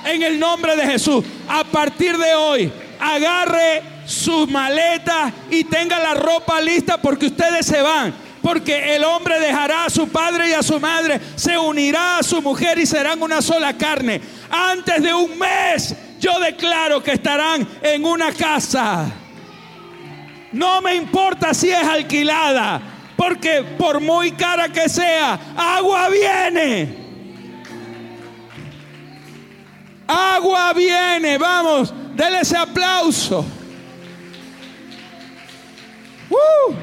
En 0.04 0.22
el 0.24 0.38
nombre 0.38 0.76
de 0.76 0.86
Jesús. 0.86 1.24
A 1.48 1.64
partir 1.64 2.18
de 2.18 2.36
hoy, 2.36 2.70
agarre 3.00 3.82
sus 4.06 4.50
maletas 4.50 5.32
y 5.50 5.64
tenga 5.64 6.00
la 6.00 6.16
ropa 6.16 6.60
lista 6.60 7.02
porque 7.02 7.28
ustedes 7.28 7.66
se 7.66 7.82
van. 7.82 8.14
Porque 8.42 8.94
el 8.94 9.06
hombre 9.06 9.40
dejará 9.40 9.86
a 9.86 9.90
su 9.90 10.10
padre 10.10 10.50
y 10.50 10.54
a 10.54 10.64
su 10.64 10.82
madre, 10.82 11.22
se 11.38 11.58
unirá 11.58 12.18
a 12.18 12.24
su 12.24 12.42
mujer 12.42 12.78
y 12.78 12.86
serán 12.86 13.22
una 13.24 13.42
sola 13.42 13.78
carne. 13.78 14.20
Antes 14.50 15.02
de 15.02 15.14
un 15.14 15.40
mes, 15.40 15.96
yo 16.22 16.40
declaro 16.40 17.02
que 17.02 17.14
estarán 17.14 17.68
en 17.82 18.06
una 18.06 18.32
casa. 18.32 19.12
No 20.52 20.80
me 20.82 20.96
importa 20.96 21.54
si 21.54 21.70
es 21.70 21.84
alquilada. 21.84 22.80
Porque 23.18 23.64
por 23.78 24.00
muy 24.00 24.32
cara 24.32 24.70
que 24.70 24.88
sea, 24.88 25.54
agua 25.58 26.10
viene. 26.10 26.96
Agua 30.08 30.74
viene. 30.74 31.38
Vamos, 31.38 31.94
déle 32.16 32.42
ese 32.42 32.58
aplauso. 32.58 33.46
Uh. 36.30 36.74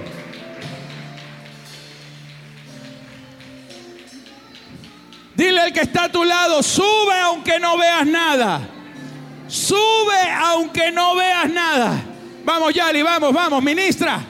Dile 5.35 5.61
al 5.61 5.73
que 5.73 5.81
está 5.83 6.05
a 6.05 6.13
tu 6.13 6.25
lado, 6.25 6.61
sube 6.65 7.21
aunque 7.21 7.61
no 7.61 7.79
veas 7.79 8.05
nada. 8.05 8.78
Sube 9.49 10.31
aunque 10.41 10.93
no 10.93 11.17
veas 11.17 11.51
nada. 11.51 12.03
Vamos, 12.45 12.73
Yali, 12.75 13.03
vamos, 13.03 13.33
vamos, 13.33 13.63
ministra. 13.63 14.21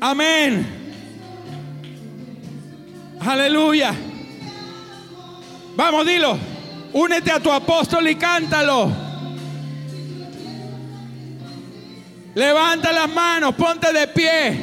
Amén. 0.00 0.66
Aleluya. 3.20 3.94
Vamos, 5.76 6.06
dilo. 6.06 6.38
Únete 6.92 7.30
a 7.30 7.40
tu 7.40 7.52
apóstol 7.52 8.08
y 8.08 8.14
cántalo. 8.14 8.90
Levanta 12.34 12.92
las 12.92 13.08
manos, 13.10 13.54
ponte 13.54 13.92
de 13.92 14.06
pie. 14.08 14.60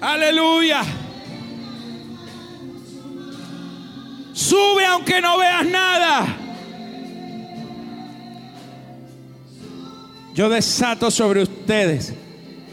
Aleluya. 0.00 0.82
Sube 4.32 4.84
aunque 4.86 5.20
no 5.20 5.38
veas 5.38 5.66
nada. 5.66 6.36
Yo 10.34 10.48
desato 10.48 11.10
sobre 11.10 11.42
ustedes 11.42 12.14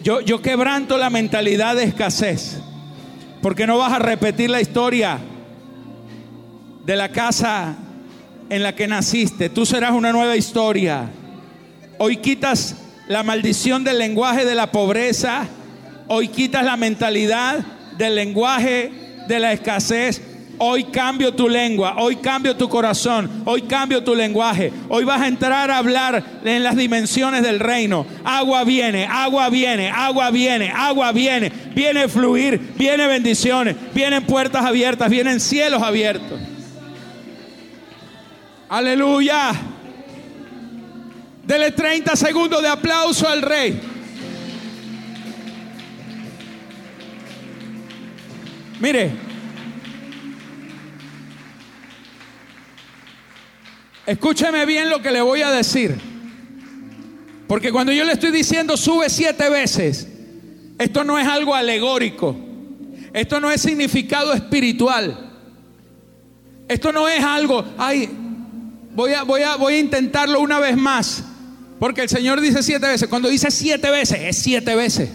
yo, 0.04 0.42
quebranto 0.42 0.98
la 0.98 1.10
mentalidad 1.10 1.76
de 1.76 1.84
escasez. 1.84 2.60
Porque 3.42 3.68
no 3.68 3.78
vas 3.78 3.92
a 3.92 4.00
repetir 4.00 4.50
la 4.50 4.62
historia 4.62 5.20
de 6.86 6.96
la 6.96 7.10
casa 7.10 7.76
en 8.50 8.64
la 8.64 8.74
que 8.74 8.88
naciste. 8.88 9.50
Tú 9.50 9.66
serás 9.66 9.92
una 9.92 10.14
nueva 10.14 10.38
historia. 10.38 11.10
Hoy 11.98 12.18
quitas 12.18 12.78
la 13.10 13.24
maldición 13.24 13.84
del 13.84 13.98
lenguaje 13.98 14.46
de 14.46 14.56
la 14.56 14.72
pobreza. 14.72 15.46
Hoy 16.08 16.30
quitas 16.30 16.64
la 16.64 16.78
mentalidad 16.78 17.60
del 17.98 18.16
lenguaje 18.16 18.92
de 19.28 19.40
la 19.40 19.52
escasez. 19.52 20.22
Hoy 20.60 20.86
cambio 20.86 21.34
tu 21.34 21.48
lengua, 21.48 21.96
hoy 21.98 22.16
cambio 22.16 22.56
tu 22.56 22.68
corazón, 22.68 23.44
hoy 23.46 23.62
cambio 23.64 24.04
tu 24.04 24.16
lenguaje. 24.16 24.74
Hoy 24.90 25.04
vas 25.04 25.22
a 25.22 25.28
entrar 25.28 25.70
a 25.70 25.78
hablar 25.78 26.24
en 26.44 26.64
las 26.64 26.76
dimensiones 26.76 27.44
del 27.44 27.60
reino. 27.60 28.08
Agua 28.24 28.64
viene, 28.64 29.06
agua 29.06 29.50
viene, 29.50 29.92
agua 29.92 30.32
viene, 30.32 30.72
agua 30.72 31.12
viene. 31.12 31.52
Viene 31.76 32.08
fluir, 32.08 32.60
viene 32.76 33.06
bendiciones, 33.06 33.76
vienen 33.94 34.24
puertas 34.26 34.66
abiertas, 34.66 35.10
vienen 35.12 35.40
cielos 35.40 35.84
abiertos. 35.84 36.40
Aleluya. 38.68 39.52
Dele 41.46 41.72
30 41.72 42.16
segundos 42.16 42.62
de 42.64 42.68
aplauso 42.68 43.28
al 43.28 43.42
rey. 43.44 43.80
Mire, 48.80 49.27
Escúcheme 54.08 54.66
bien 54.66 54.90
lo 54.90 55.02
que 55.02 55.12
le 55.12 55.20
voy 55.20 55.42
a 55.42 55.52
decir. 55.52 55.94
Porque 57.46 57.74
cuando 57.74 57.92
yo 57.92 58.06
le 58.06 58.14
estoy 58.14 58.32
diciendo 58.32 58.78
sube 58.78 59.10
siete 59.10 59.50
veces, 59.50 60.08
esto 60.80 61.04
no 61.04 61.20
es 61.20 61.28
algo 61.28 61.54
alegórico. 61.54 62.34
Esto 63.12 63.42
no 63.42 63.52
es 63.52 63.62
significado 63.62 64.32
espiritual. 64.32 65.36
Esto 66.70 66.94
no 66.94 67.10
es 67.10 67.22
algo, 67.22 67.66
ay, 67.78 68.10
voy 68.94 69.12
a, 69.12 69.24
voy 69.24 69.42
a, 69.42 69.58
voy 69.58 69.74
a 69.74 69.80
intentarlo 69.80 70.40
una 70.40 70.60
vez 70.60 70.78
más. 70.78 71.26
Porque 71.78 72.04
el 72.04 72.10
Señor 72.10 72.40
dice 72.40 72.64
siete 72.64 72.88
veces. 72.88 73.10
Cuando 73.10 73.28
dice 73.28 73.52
siete 73.52 73.92
veces, 73.92 74.20
es 74.22 74.38
siete 74.38 74.74
veces. 74.74 75.10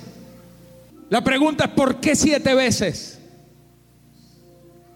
La 1.08 1.24
pregunta 1.24 1.64
es, 1.64 1.70
¿por 1.70 1.98
qué 1.98 2.14
siete 2.14 2.54
veces? 2.54 3.18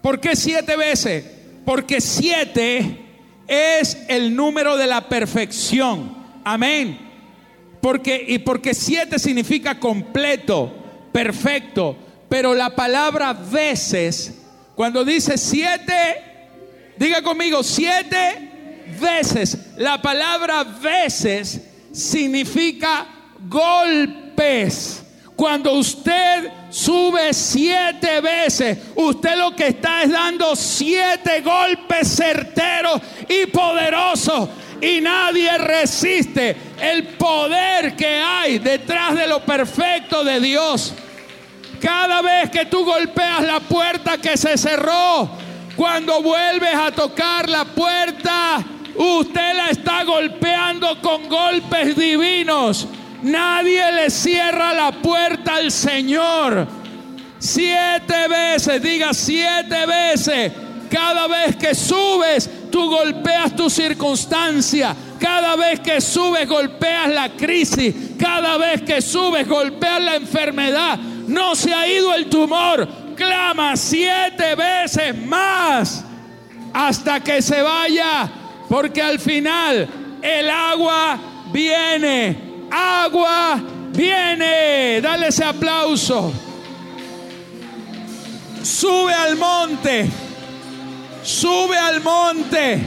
¿Por 0.03 0.19
qué 0.19 0.35
siete 0.35 0.77
veces? 0.77 1.25
Porque 1.65 1.99
siete 1.99 3.06
es 3.47 3.97
el 4.07 4.35
número 4.35 4.77
de 4.77 4.87
la 4.87 5.07
perfección. 5.07 6.15
Amén. 6.43 6.99
Porque, 7.81 8.25
y 8.27 8.39
porque 8.39 8.73
siete 8.73 9.19
significa 9.19 9.79
completo, 9.79 10.73
perfecto. 11.11 11.95
Pero 12.29 12.53
la 12.53 12.75
palabra 12.75 13.33
veces, 13.33 14.41
cuando 14.75 15.05
dice 15.05 15.37
siete, 15.37 15.93
diga 16.97 17.21
conmigo, 17.21 17.63
siete 17.63 18.85
veces. 18.99 19.57
La 19.77 20.01
palabra 20.01 20.63
veces 20.63 21.61
significa 21.91 23.07
golpes. 23.47 25.03
Cuando 25.37 25.73
usted 25.73 26.51
sube 26.71 27.31
siete 27.31 28.21
veces, 28.21 28.79
usted 28.95 29.37
lo 29.37 29.55
que 29.55 29.67
está 29.67 30.01
es 30.01 30.09
dando 30.09 30.55
siete 30.55 31.41
golpes 31.41 32.15
certeros 32.15 32.99
y 33.29 33.45
poderosos. 33.45 34.49
Y 34.81 34.99
nadie 34.99 35.55
resiste 35.59 36.57
el 36.81 37.09
poder 37.09 37.95
que 37.95 38.17
hay 38.17 38.57
detrás 38.57 39.13
de 39.13 39.27
lo 39.27 39.45
perfecto 39.45 40.23
de 40.23 40.39
Dios. 40.39 40.95
Cada 41.79 42.23
vez 42.23 42.49
que 42.49 42.65
tú 42.65 42.83
golpeas 42.83 43.43
la 43.43 43.59
puerta 43.59 44.17
que 44.17 44.37
se 44.37 44.57
cerró, 44.57 45.29
cuando 45.75 46.23
vuelves 46.23 46.73
a 46.73 46.89
tocar 46.89 47.47
la 47.47 47.63
puerta, 47.63 48.65
usted 48.95 49.53
la 49.55 49.69
está 49.69 50.03
golpeando 50.03 50.99
con 50.99 51.29
golpes 51.29 51.95
divinos. 51.95 52.87
Nadie 53.23 53.91
le 53.91 54.09
cierra 54.09 54.73
la 54.73 54.91
puerta 54.91 55.55
al 55.55 55.71
Señor. 55.71 56.67
Siete 57.39 58.27
veces, 58.27 58.81
diga 58.81 59.13
siete 59.13 59.85
veces. 59.85 60.51
Cada 60.89 61.27
vez 61.27 61.55
que 61.55 61.75
subes, 61.75 62.49
tú 62.71 62.89
golpeas 62.89 63.55
tu 63.55 63.69
circunstancia. 63.69 64.95
Cada 65.19 65.55
vez 65.55 65.79
que 65.79 65.99
subes, 65.99 66.47
golpeas 66.47 67.09
la 67.09 67.29
crisis. 67.29 67.93
Cada 68.19 68.57
vez 68.57 68.81
que 68.83 69.01
subes, 69.01 69.47
golpeas 69.47 70.01
la 70.01 70.15
enfermedad. 70.15 70.97
No 70.97 71.55
se 71.55 71.73
ha 71.73 71.87
ido 71.87 72.13
el 72.13 72.27
tumor. 72.27 72.87
Clama 73.15 73.75
siete 73.75 74.55
veces 74.55 75.17
más 75.25 76.05
hasta 76.73 77.19
que 77.19 77.41
se 77.41 77.61
vaya. 77.61 78.29
Porque 78.69 79.01
al 79.01 79.19
final 79.19 79.87
el 80.21 80.49
agua 80.49 81.19
viene 81.51 82.46
agua 82.71 83.61
viene. 83.91 85.01
Dale 85.01 85.27
ese 85.27 85.43
aplauso. 85.43 86.31
Sube 88.63 89.13
al 89.13 89.37
monte. 89.37 90.09
Sube 91.23 91.77
al 91.77 92.01
monte. 92.01 92.81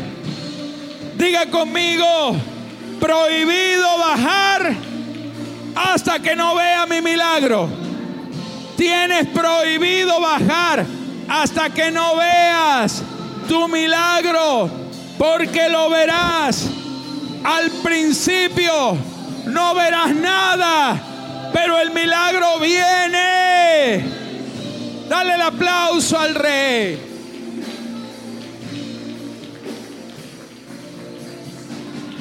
Diga 1.16 1.50
conmigo, 1.50 2.36
prohibido 2.98 3.98
bajar 3.98 4.74
hasta 5.74 6.18
que 6.18 6.34
no 6.34 6.54
vea 6.54 6.86
mi 6.86 7.02
milagro. 7.02 7.68
Tienes 8.76 9.26
prohibido 9.28 10.20
bajar 10.20 10.86
hasta 11.28 11.68
que 11.70 11.90
no 11.90 12.16
veas 12.16 13.02
tu 13.46 13.68
milagro, 13.68 14.70
porque 15.18 15.68
lo 15.68 15.90
verás 15.90 16.66
al 17.44 17.70
principio 17.82 18.96
no 19.46 19.74
verás 19.74 20.14
nada, 20.14 21.00
pero 21.52 21.78
el 21.78 21.90
milagro 21.90 22.58
viene. 22.58 24.04
Dale 25.08 25.34
el 25.34 25.42
aplauso 25.42 26.18
al 26.18 26.34
rey. 26.34 27.10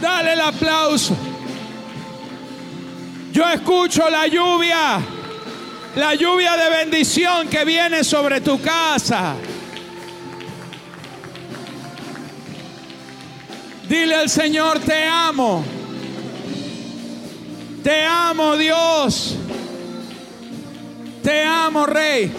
Dale 0.02 0.34
el 0.34 0.42
aplauso. 0.42 1.16
Yo 3.32 3.48
escucho 3.48 4.10
la 4.10 4.28
lluvia, 4.28 5.00
la 5.96 6.16
lluvia 6.16 6.58
de 6.58 6.70
bendición 6.70 7.48
que 7.48 7.64
viene 7.64 8.04
sobre 8.04 8.42
tu 8.42 8.60
casa. 8.62 9.36
Dile 13.88 14.16
al 14.16 14.30
Señor, 14.30 14.80
te 14.80 15.06
amo. 15.06 15.79
Te 17.84 18.04
amo 18.04 18.58
Dios. 18.58 19.36
Te 21.24 21.44
amo 21.44 21.86
Rey. 21.86 22.32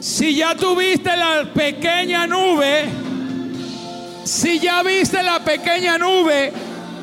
Si 0.00 0.34
ya 0.34 0.56
tuviste 0.56 1.16
la 1.16 1.44
pequeña 1.54 2.26
nube, 2.26 2.86
si 4.24 4.58
ya 4.58 4.82
viste 4.82 5.22
la 5.22 5.38
pequeña 5.40 5.98
nube, 5.98 6.52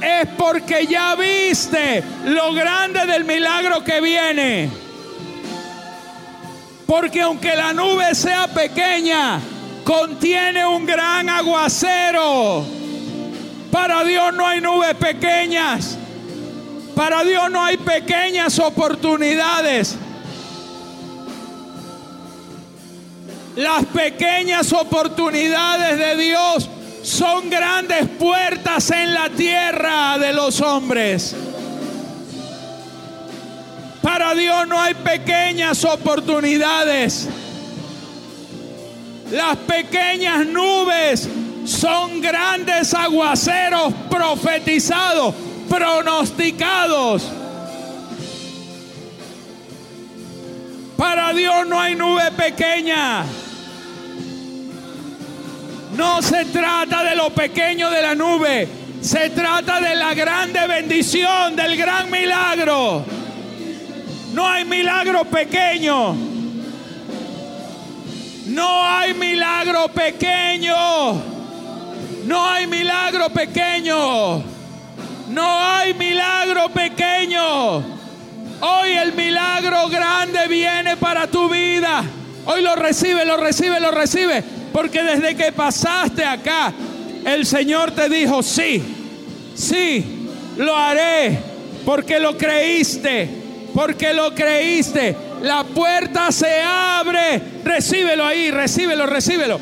es 0.02 0.28
porque 0.38 0.86
ya 0.86 1.16
viste 1.16 2.04
lo 2.26 2.54
grande 2.54 3.06
del 3.06 3.24
milagro 3.24 3.84
que 3.84 4.02
viene. 4.02 4.70
Porque 6.86 7.22
aunque 7.22 7.56
la 7.56 7.72
nube 7.74 8.14
sea 8.14 8.48
pequeña, 8.48 9.40
contiene 9.86 10.66
un 10.66 10.86
gran 10.86 11.30
aguacero. 11.30 12.85
Para 13.76 14.06
Dios 14.06 14.34
no 14.34 14.48
hay 14.48 14.62
nubes 14.62 14.94
pequeñas. 14.96 15.98
Para 16.96 17.26
Dios 17.26 17.52
no 17.52 17.62
hay 17.62 17.76
pequeñas 17.76 18.58
oportunidades. 18.58 19.98
Las 23.58 23.84
pequeñas 23.88 24.72
oportunidades 24.72 25.98
de 25.98 26.16
Dios 26.16 26.70
son 27.04 27.50
grandes 27.50 28.08
puertas 28.18 28.92
en 28.92 29.14
la 29.14 29.30
tierra 29.30 30.20
de 30.20 30.32
los 30.32 30.62
hombres. 30.62 31.36
Para 34.02 34.36
Dios 34.36 34.70
no 34.70 34.80
hay 34.80 34.94
pequeñas 34.94 35.84
oportunidades. 35.84 37.28
Las 39.32 39.58
pequeñas 39.58 40.46
nubes 40.46 41.28
son 41.66 42.22
grandes 42.22 42.94
aguaceros 42.94 43.94
profetizados, 44.10 45.34
pronosticados. 45.70 47.24
Para 50.98 51.34
Dios 51.34 51.68
no 51.68 51.80
hay 51.80 51.96
nube 51.96 52.32
pequeña. 52.32 53.26
No 55.96 56.22
se 56.22 56.46
trata 56.46 57.04
de 57.04 57.16
lo 57.16 57.30
pequeño 57.32 57.90
de 57.90 58.02
la 58.02 58.16
nube. 58.16 58.68
Se 59.02 59.30
trata 59.30 59.80
de 59.82 59.96
la 59.96 60.14
grande 60.14 60.66
bendición, 60.68 61.56
del 61.56 61.78
gran 61.78 62.10
milagro. 62.10 63.06
No 64.34 64.48
hay 64.48 64.66
milagro 64.66 65.26
pequeño. 65.26 66.16
No 68.48 68.84
hay 68.84 69.14
milagro 69.14 69.88
pequeño. 69.90 71.35
No 72.26 72.50
hay 72.50 72.66
milagro 72.66 73.30
pequeño. 73.30 74.44
No 75.30 75.62
hay 75.62 75.94
milagro 75.94 76.70
pequeño. 76.70 77.78
Hoy 78.62 78.92
el 78.92 79.14
milagro 79.14 79.88
grande 79.90 80.48
viene 80.48 80.98
para 80.98 81.28
tu 81.28 81.48
vida. 81.50 82.04
Hoy 82.46 82.64
lo 82.64 82.76
recibe, 82.76 83.26
lo 83.26 83.38
recibe, 83.38 83.80
lo 83.80 83.92
recibe. 83.92 84.44
Porque 84.74 85.04
desde 85.04 85.36
que 85.36 85.52
pasaste 85.52 86.26
acá, 86.26 86.74
el 87.26 87.46
Señor 87.46 87.92
te 87.92 88.10
dijo, 88.10 88.42
sí, 88.42 88.84
sí, 89.56 90.28
lo 90.58 90.76
haré. 90.76 91.38
Porque 91.86 92.20
lo 92.20 92.36
creíste, 92.36 93.30
porque 93.74 94.14
lo 94.14 94.34
creíste. 94.34 95.16
La 95.44 95.64
puerta 95.64 96.32
se 96.32 96.62
abre. 96.62 97.40
Recíbelo 97.64 98.26
ahí, 98.26 98.50
recíbelo, 98.50 99.06
recíbelo. 99.06 99.60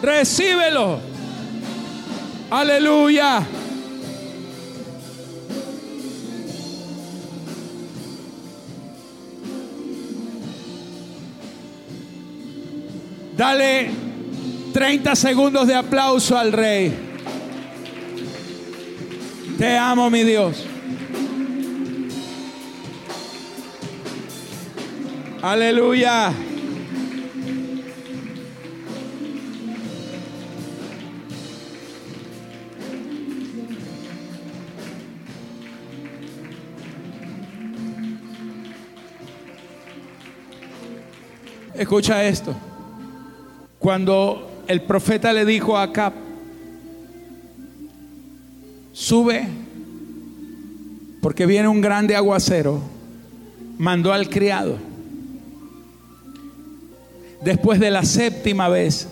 Recíbelo. 0.00 1.15
Aleluya. 2.50 3.44
Dale 13.36 13.90
30 14.72 15.16
segundos 15.16 15.66
de 15.66 15.74
aplauso 15.74 16.38
al 16.38 16.52
rey. 16.52 16.94
Te 19.58 19.76
amo, 19.76 20.08
mi 20.08 20.22
Dios. 20.22 20.64
Aleluya. 25.42 26.32
Escucha 41.86 42.24
esto. 42.24 42.52
Cuando 43.78 44.64
el 44.66 44.82
profeta 44.82 45.32
le 45.32 45.44
dijo 45.44 45.76
a 45.76 45.84
Acab, 45.84 46.14
sube 48.92 49.46
porque 51.22 51.46
viene 51.46 51.68
un 51.68 51.80
grande 51.80 52.16
aguacero, 52.16 52.80
mandó 53.78 54.12
al 54.12 54.28
criado. 54.28 54.78
Después 57.44 57.78
de 57.78 57.92
la 57.92 58.04
séptima 58.04 58.68
vez, 58.68 59.06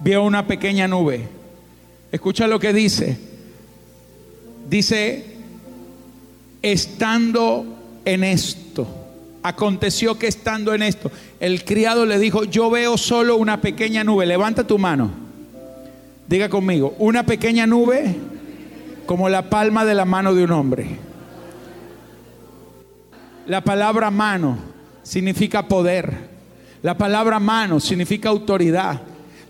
vio 0.00 0.24
una 0.24 0.46
pequeña 0.46 0.88
nube. 0.88 1.28
Escucha 2.10 2.46
lo 2.46 2.58
que 2.58 2.72
dice. 2.72 3.18
Dice, 4.66 5.26
estando 6.62 7.66
en 8.06 8.24
esto, 8.24 8.86
aconteció 9.42 10.18
que 10.18 10.26
estando 10.26 10.74
en 10.74 10.82
esto, 10.82 11.10
el 11.40 11.64
criado 11.64 12.06
le 12.06 12.18
dijo, 12.18 12.44
yo 12.44 12.70
veo 12.70 12.96
solo 12.96 13.36
una 13.36 13.60
pequeña 13.60 14.04
nube, 14.04 14.26
levanta 14.26 14.66
tu 14.66 14.78
mano, 14.78 15.10
diga 16.26 16.48
conmigo, 16.48 16.94
una 16.98 17.24
pequeña 17.24 17.66
nube 17.66 18.14
como 19.06 19.28
la 19.28 19.48
palma 19.48 19.84
de 19.84 19.94
la 19.94 20.04
mano 20.04 20.34
de 20.34 20.44
un 20.44 20.50
hombre. 20.52 20.86
La 23.46 23.60
palabra 23.60 24.10
mano 24.10 24.58
significa 25.02 25.68
poder. 25.68 26.12
La 26.82 26.98
palabra 26.98 27.38
mano 27.38 27.78
significa 27.78 28.28
autoridad. 28.28 29.00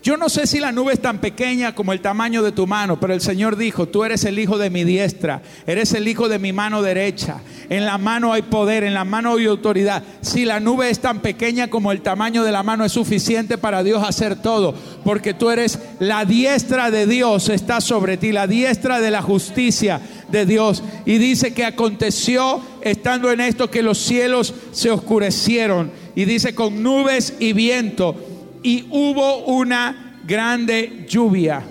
Yo 0.07 0.15
no 0.15 0.29
sé 0.29 0.47
si 0.47 0.61
la 0.61 0.71
nube 0.71 0.93
es 0.93 1.01
tan 1.01 1.19
pequeña 1.19 1.75
como 1.75 1.91
el 1.91 1.99
tamaño 1.99 2.41
de 2.41 2.53
tu 2.53 2.65
mano, 2.65 2.97
pero 2.97 3.13
el 3.13 3.19
Señor 3.19 3.57
dijo, 3.57 3.89
tú 3.89 4.05
eres 4.05 4.23
el 4.23 4.39
hijo 4.39 4.57
de 4.57 4.69
mi 4.69 4.85
diestra, 4.85 5.41
eres 5.65 5.91
el 5.91 6.07
hijo 6.07 6.29
de 6.29 6.39
mi 6.39 6.53
mano 6.53 6.81
derecha. 6.81 7.41
En 7.69 7.83
la 7.83 7.97
mano 7.97 8.31
hay 8.31 8.43
poder, 8.43 8.85
en 8.85 8.93
la 8.93 9.03
mano 9.03 9.35
hay 9.35 9.47
autoridad. 9.47 10.03
Si 10.21 10.45
la 10.45 10.61
nube 10.61 10.89
es 10.89 10.99
tan 10.99 11.19
pequeña 11.19 11.69
como 11.69 11.91
el 11.91 11.99
tamaño 11.99 12.45
de 12.45 12.53
la 12.53 12.63
mano, 12.63 12.85
es 12.85 12.93
suficiente 12.93 13.57
para 13.57 13.83
Dios 13.83 14.01
hacer 14.01 14.37
todo, 14.37 14.73
porque 15.03 15.33
tú 15.33 15.49
eres 15.49 15.77
la 15.99 16.23
diestra 16.23 16.89
de 16.89 17.05
Dios, 17.05 17.49
está 17.49 17.81
sobre 17.81 18.15
ti, 18.15 18.31
la 18.31 18.47
diestra 18.47 19.01
de 19.01 19.11
la 19.11 19.21
justicia 19.21 19.99
de 20.29 20.45
Dios. 20.45 20.83
Y 21.05 21.17
dice 21.17 21.53
que 21.53 21.65
aconteció 21.65 22.61
estando 22.79 23.29
en 23.29 23.41
esto 23.41 23.69
que 23.69 23.83
los 23.83 23.97
cielos 23.97 24.53
se 24.71 24.89
oscurecieron. 24.89 25.91
Y 26.15 26.23
dice 26.23 26.55
con 26.55 26.81
nubes 26.81 27.33
y 27.39 27.51
viento 27.51 28.15
y 28.63 28.85
hubo 28.89 29.45
una 29.45 30.19
grande 30.25 31.05
lluvia. 31.07 31.63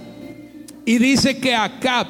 Y 0.84 0.98
dice 0.98 1.38
que 1.38 1.54
Acab, 1.54 2.06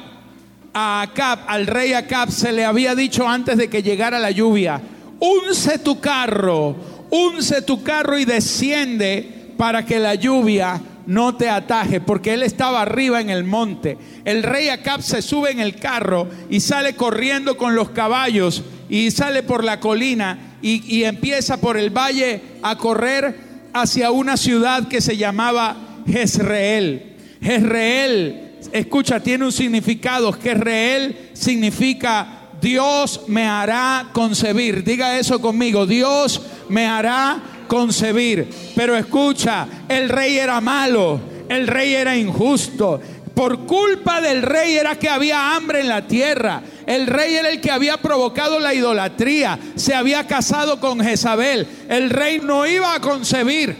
a 0.73 1.01
Acab, 1.01 1.39
al 1.47 1.67
rey 1.67 1.93
Acab, 1.93 2.31
se 2.31 2.51
le 2.51 2.63
había 2.63 2.95
dicho 2.95 3.27
antes 3.27 3.57
de 3.57 3.69
que 3.69 3.83
llegara 3.83 4.19
la 4.19 4.31
lluvia, 4.31 4.81
unce 5.19 5.79
tu 5.79 5.99
carro, 5.99 6.75
unce 7.09 7.61
tu 7.61 7.83
carro 7.83 8.17
y 8.17 8.25
desciende 8.25 9.53
para 9.57 9.85
que 9.85 9.99
la 9.99 10.15
lluvia 10.15 10.79
no 11.07 11.35
te 11.35 11.49
ataje, 11.49 12.01
porque 12.01 12.33
él 12.33 12.43
estaba 12.43 12.81
arriba 12.81 13.19
en 13.19 13.29
el 13.29 13.43
monte. 13.43 13.97
El 14.25 14.43
rey 14.43 14.69
Acab 14.69 15.01
se 15.01 15.21
sube 15.21 15.51
en 15.51 15.59
el 15.59 15.75
carro 15.75 16.27
y 16.49 16.59
sale 16.59 16.95
corriendo 16.95 17.57
con 17.57 17.75
los 17.75 17.89
caballos 17.89 18.63
y 18.89 19.09
sale 19.11 19.41
por 19.41 19.63
la 19.63 19.79
colina 19.79 20.37
y 20.61 21.03
empieza 21.03 21.57
por 21.57 21.77
el 21.77 21.89
valle 21.89 22.41
a 22.61 22.77
correr 22.77 23.46
hacia 23.81 24.11
una 24.11 24.37
ciudad 24.37 24.87
que 24.87 25.01
se 25.01 25.17
llamaba 25.17 25.75
Jezreel. 26.07 27.15
Jezreel, 27.41 28.59
escucha, 28.71 29.19
tiene 29.19 29.45
un 29.45 29.51
significado. 29.51 30.31
Jezreel 30.33 31.29
significa 31.33 32.37
Dios 32.61 33.21
me 33.27 33.45
hará 33.45 34.09
concebir. 34.13 34.83
Diga 34.83 35.17
eso 35.17 35.39
conmigo, 35.39 35.85
Dios 35.85 36.41
me 36.69 36.85
hará 36.85 37.39
concebir. 37.67 38.49
Pero 38.75 38.95
escucha, 38.95 39.67
el 39.87 40.09
rey 40.09 40.37
era 40.37 40.59
malo, 40.61 41.19
el 41.49 41.67
rey 41.67 41.93
era 41.93 42.15
injusto. 42.15 42.99
Por 43.33 43.67
culpa 43.67 44.19
del 44.19 44.41
rey 44.41 44.75
era 44.75 44.97
que 44.97 45.09
había 45.09 45.55
hambre 45.55 45.81
en 45.81 45.89
la 45.89 46.07
tierra. 46.07 46.61
El 46.87 47.05
rey 47.05 47.35
era 47.35 47.49
el 47.49 47.59
que 47.59 47.69
había 47.69 47.97
provocado 47.97 48.59
la 48.59 48.73
idolatría. 48.73 49.59
Se 49.75 49.93
había 49.93 50.25
casado 50.25 50.79
con 50.79 51.01
Jezabel. 51.01 51.67
El 51.89 52.09
rey 52.09 52.39
no 52.41 52.65
iba 52.65 52.95
a 52.95 53.01
concebir. 53.01 53.75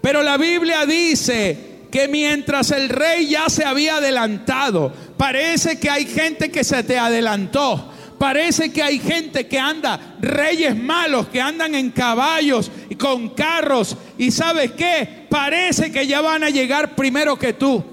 Pero 0.00 0.24
la 0.24 0.36
Biblia 0.36 0.84
dice 0.84 1.86
que 1.92 2.08
mientras 2.08 2.72
el 2.72 2.88
rey 2.88 3.28
ya 3.28 3.48
se 3.48 3.64
había 3.64 3.98
adelantado, 3.98 4.92
parece 5.16 5.78
que 5.78 5.88
hay 5.88 6.04
gente 6.04 6.50
que 6.50 6.64
se 6.64 6.82
te 6.82 6.98
adelantó. 6.98 7.90
Parece 8.18 8.72
que 8.72 8.82
hay 8.82 8.98
gente 8.98 9.46
que 9.46 9.58
anda, 9.58 10.16
reyes 10.20 10.76
malos, 10.76 11.28
que 11.28 11.40
andan 11.40 11.76
en 11.76 11.90
caballos 11.90 12.72
y 12.90 12.96
con 12.96 13.30
carros. 13.30 13.96
Y 14.18 14.32
sabes 14.32 14.72
qué? 14.72 15.26
Parece 15.28 15.92
que 15.92 16.08
ya 16.08 16.20
van 16.20 16.42
a 16.42 16.50
llegar 16.50 16.96
primero 16.96 17.38
que 17.38 17.52
tú. 17.52 17.84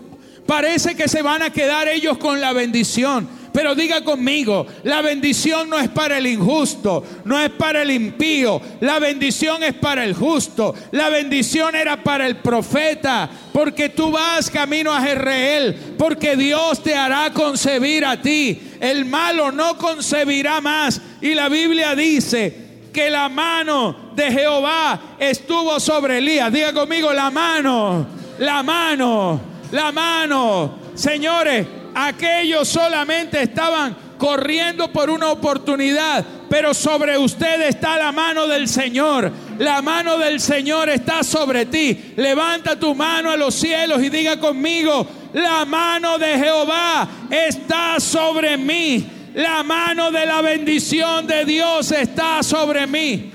Parece 0.48 0.96
que 0.96 1.08
se 1.08 1.22
van 1.22 1.44
a 1.44 1.52
quedar 1.52 1.88
ellos 1.88 2.18
con 2.18 2.42
la 2.42 2.54
bendición. 2.54 3.39
Pero 3.60 3.76
diga 3.76 4.06
conmigo, 4.06 4.66
la 4.84 5.02
bendición 5.02 5.70
no 5.70 5.78
es 5.78 5.90
para 5.90 6.18
el 6.18 6.28
injusto, 6.28 7.04
no 7.26 7.38
es 7.38 7.50
para 7.50 7.82
el 7.82 7.92
impío, 7.92 8.62
la 8.80 9.00
bendición 9.00 9.64
es 9.64 9.74
para 9.74 10.06
el 10.06 10.14
justo, 10.14 10.74
la 10.92 11.10
bendición 11.10 11.76
era 11.76 12.02
para 12.02 12.26
el 12.26 12.38
profeta, 12.38 13.30
porque 13.52 13.90
tú 13.90 14.12
vas 14.12 14.50
camino 14.50 14.94
a 14.94 15.02
Jezreel, 15.02 15.96
porque 15.98 16.38
Dios 16.38 16.82
te 16.82 16.96
hará 16.96 17.34
concebir 17.34 18.06
a 18.06 18.22
ti. 18.22 18.62
El 18.80 19.04
malo 19.04 19.52
no 19.52 19.78
concebirá 19.78 20.62
más. 20.62 21.02
Y 21.20 21.34
la 21.34 21.50
Biblia 21.50 21.96
dice 21.96 22.88
que 22.94 23.10
la 23.10 23.28
mano 23.28 24.14
de 24.16 24.32
Jehová 24.32 25.18
estuvo 25.20 25.82
sobre 25.82 26.20
Elías. 26.20 26.50
Diga 26.54 26.72
conmigo, 26.72 27.12
la 27.12 27.30
mano, 27.30 28.08
la 28.38 28.64
mano, 28.64 29.42
la 29.74 29.92
mano. 29.92 30.80
Señores, 30.96 31.68
aquellos 31.94 32.68
solamente 32.68 33.42
estaban 33.42 33.96
corriendo 34.18 34.92
por 34.92 35.10
una 35.10 35.32
oportunidad, 35.32 36.24
pero 36.50 36.74
sobre 36.74 37.18
usted 37.18 37.62
está 37.62 37.98
la 37.98 38.12
mano 38.12 38.48
del 38.48 38.68
Señor. 38.68 39.32
La 39.58 39.82
mano 39.82 40.18
del 40.18 40.40
Señor 40.40 40.90
está 40.90 41.24
sobre 41.24 41.66
ti. 41.66 42.14
Levanta 42.18 42.78
tu 42.78 42.94
mano 42.94 43.32
a 43.32 43.38
los 43.38 43.56
cielos 43.56 44.04
y 44.04 44.10
diga 44.10 44.40
conmigo, 44.40 45.08
la 45.34 45.66
mano 45.66 46.18
de 46.18 46.38
Jehová 46.38 47.08
está 47.30 48.00
sobre 48.00 48.58
mí. 48.58 49.08
La 49.34 49.64
mano 49.64 50.12
de 50.12 50.26
la 50.26 50.42
bendición 50.42 51.26
de 51.26 51.46
Dios 51.46 51.92
está 51.92 52.44
sobre 52.44 52.86
mí. 52.88 53.32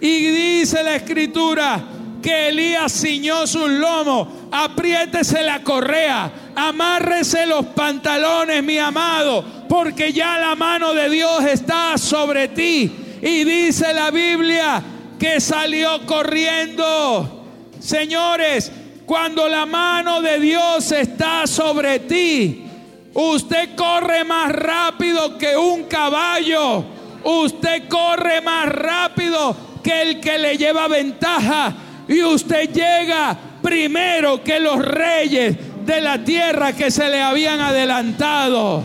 Y 0.00 0.26
dice 0.26 0.82
la 0.82 0.96
escritura 0.96 1.80
que 2.22 2.48
Elías 2.48 2.92
ciñó 2.92 3.46
su 3.46 3.66
lomo, 3.66 4.48
apriétese 4.52 5.42
la 5.42 5.62
correa 5.62 6.30
amárrese 6.54 7.46
los 7.46 7.66
pantalones, 7.66 8.62
mi 8.62 8.78
amado, 8.78 9.44
porque 9.68 10.12
ya 10.12 10.38
la 10.38 10.54
mano 10.54 10.94
de 10.94 11.08
Dios 11.10 11.44
está 11.44 11.96
sobre 11.98 12.48
ti. 12.48 13.18
Y 13.22 13.44
dice 13.44 13.92
la 13.92 14.10
Biblia 14.10 14.82
que 15.18 15.40
salió 15.40 16.04
corriendo. 16.06 17.46
Señores, 17.78 18.72
cuando 19.04 19.48
la 19.48 19.66
mano 19.66 20.22
de 20.22 20.38
Dios 20.38 20.92
está 20.92 21.46
sobre 21.46 22.00
ti, 22.00 22.64
usted 23.12 23.74
corre 23.74 24.24
más 24.24 24.52
rápido 24.52 25.36
que 25.36 25.56
un 25.56 25.84
caballo. 25.84 26.84
Usted 27.22 27.88
corre 27.88 28.40
más 28.40 28.66
rápido 28.66 29.54
que 29.82 30.02
el 30.02 30.20
que 30.20 30.38
le 30.38 30.56
lleva 30.56 30.88
ventaja. 30.88 31.74
Y 32.08 32.22
usted 32.22 32.70
llega 32.72 33.36
primero 33.62 34.42
que 34.42 34.58
los 34.58 34.78
reyes 34.84 35.56
de 35.90 36.00
la 36.00 36.22
tierra 36.22 36.72
que 36.72 36.90
se 36.92 37.08
le 37.08 37.20
habían 37.20 37.60
adelantado. 37.60 38.84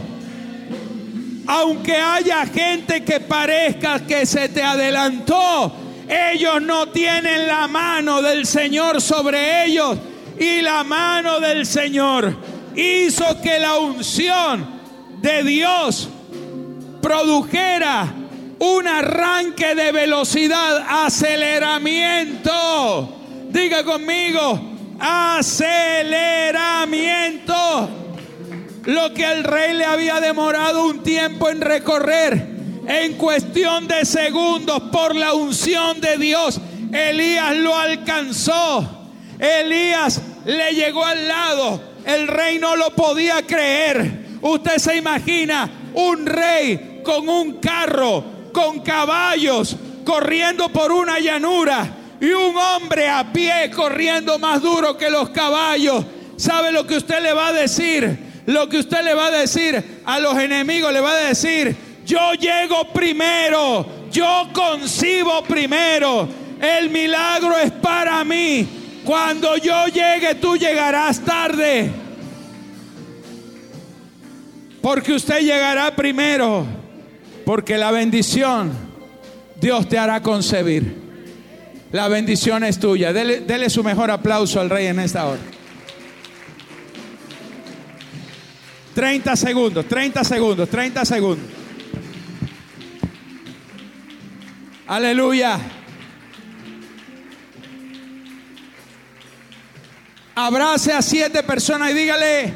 Aunque 1.45 1.95
haya 1.95 2.47
gente 2.47 3.03
que 3.03 3.19
parezca 3.19 3.99
que 3.99 4.25
se 4.25 4.49
te 4.49 4.63
adelantó, 4.63 5.71
ellos 6.09 6.59
no 6.63 6.87
tienen 6.87 7.45
la 7.45 7.67
mano 7.67 8.23
del 8.23 8.47
Señor 8.47 8.99
sobre 9.01 9.65
ellos. 9.65 9.99
Y 10.39 10.61
la 10.61 10.83
mano 10.83 11.39
del 11.39 11.67
Señor 11.67 12.35
hizo 12.75 13.39
que 13.39 13.59
la 13.59 13.77
unción 13.77 14.67
de 15.21 15.43
Dios 15.43 16.09
produjera 17.03 18.11
un 18.57 18.87
arranque 18.87 19.75
de 19.75 19.91
velocidad, 19.91 21.05
aceleramiento. 21.05 23.15
Diga 23.51 23.83
conmigo, 23.83 24.59
aceleramiento. 24.99 26.54
Lo 28.85 29.13
que 29.13 29.23
el 29.23 29.43
rey 29.43 29.73
le 29.73 29.85
había 29.85 30.19
demorado 30.19 30.85
un 30.85 31.01
tiempo 31.01 31.49
en 31.49 31.61
recorrer, 31.61 32.47
en 32.87 33.13
cuestión 33.13 33.87
de 33.87 34.05
segundos, 34.05 34.79
por 34.91 35.15
la 35.15 35.33
unción 35.33 35.99
de 35.99 36.17
Dios, 36.17 36.61
Elías 36.93 37.55
lo 37.57 37.75
alcanzó. 37.75 39.09
Elías 39.39 40.21
le 40.45 40.73
llegó 40.73 41.03
al 41.03 41.27
lado. 41.27 41.81
El 42.05 42.27
rey 42.27 42.59
no 42.59 42.75
lo 42.75 42.91
podía 42.91 43.41
creer. 43.41 44.37
Usted 44.41 44.77
se 44.77 44.97
imagina 44.97 45.67
un 45.95 46.27
rey 46.27 47.01
con 47.03 47.27
un 47.27 47.53
carro, 47.53 48.23
con 48.53 48.81
caballos, 48.81 49.75
corriendo 50.05 50.69
por 50.69 50.91
una 50.91 51.19
llanura 51.19 51.87
y 52.21 52.27
un 52.27 52.55
hombre 52.55 53.09
a 53.09 53.33
pie 53.33 53.71
corriendo 53.75 54.37
más 54.37 54.61
duro 54.61 54.95
que 54.95 55.09
los 55.09 55.29
caballos. 55.29 56.05
¿Sabe 56.37 56.71
lo 56.71 56.85
que 56.85 56.97
usted 56.97 57.21
le 57.21 57.33
va 57.33 57.47
a 57.47 57.53
decir? 57.53 58.17
Lo 58.45 58.69
que 58.69 58.79
usted 58.79 59.03
le 59.03 59.13
va 59.13 59.27
a 59.27 59.31
decir 59.31 60.01
a 60.05 60.19
los 60.19 60.37
enemigos, 60.37 60.93
le 60.93 60.99
va 60.99 61.11
a 61.11 61.27
decir, 61.27 61.75
yo 62.05 62.33
llego 62.33 62.91
primero, 62.93 63.85
yo 64.11 64.49
concibo 64.53 65.43
primero, 65.43 66.27
el 66.61 66.89
milagro 66.89 67.57
es 67.57 67.71
para 67.71 68.23
mí. 68.23 68.67
Cuando 69.03 69.57
yo 69.57 69.87
llegue, 69.87 70.35
tú 70.35 70.57
llegarás 70.57 71.19
tarde. 71.21 71.91
Porque 74.81 75.13
usted 75.13 75.41
llegará 75.41 75.95
primero. 75.95 76.65
Porque 77.45 77.77
la 77.77 77.91
bendición 77.91 78.85
Dios 79.59 79.87
te 79.87 79.97
hará 79.97 80.21
concebir. 80.21 80.95
La 81.91 82.07
bendición 82.07 82.63
es 82.63 82.79
tuya. 82.79 83.13
Dele, 83.13 83.69
su 83.69 83.83
mejor 83.83 84.11
aplauso 84.11 84.59
al 84.59 84.69
rey 84.69 84.87
en 84.87 84.99
esta 84.99 85.25
hora. 85.25 85.41
30 88.95 89.35
segundos, 89.35 89.85
30 89.85 90.23
segundos, 90.23 90.69
30 90.69 91.03
segundos. 91.03 91.45
Aleluya. 94.87 95.59
Abrace 100.33 100.93
a 100.93 101.01
siete 101.01 101.43
personas 101.43 101.91
y 101.91 101.93
dígale, 101.93 102.53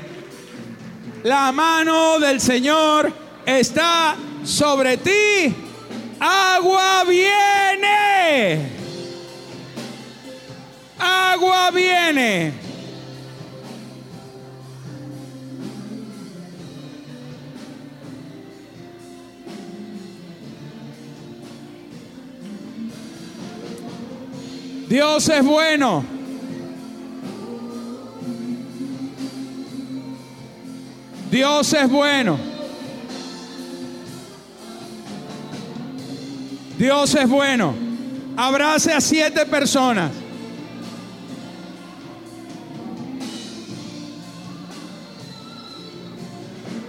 la 1.24 1.52
mano 1.52 2.20
del 2.20 2.40
Señor 2.40 3.14
está 3.46 4.16
sobre 4.46 4.96
ti. 4.96 5.54
Agua 6.22 7.04
viene. 7.04 8.70
Agua 11.00 11.72
viene. 11.72 12.59
Dios 24.90 25.30
es 25.30 25.46
bueno. 25.46 26.04
Dios 31.30 31.74
es 31.74 31.90
bueno. 31.92 32.40
Dios 36.80 37.14
es 37.14 37.30
bueno. 37.30 37.76
Abrace 38.36 38.92
a 38.92 39.00
siete 39.00 39.46
personas. 39.46 40.12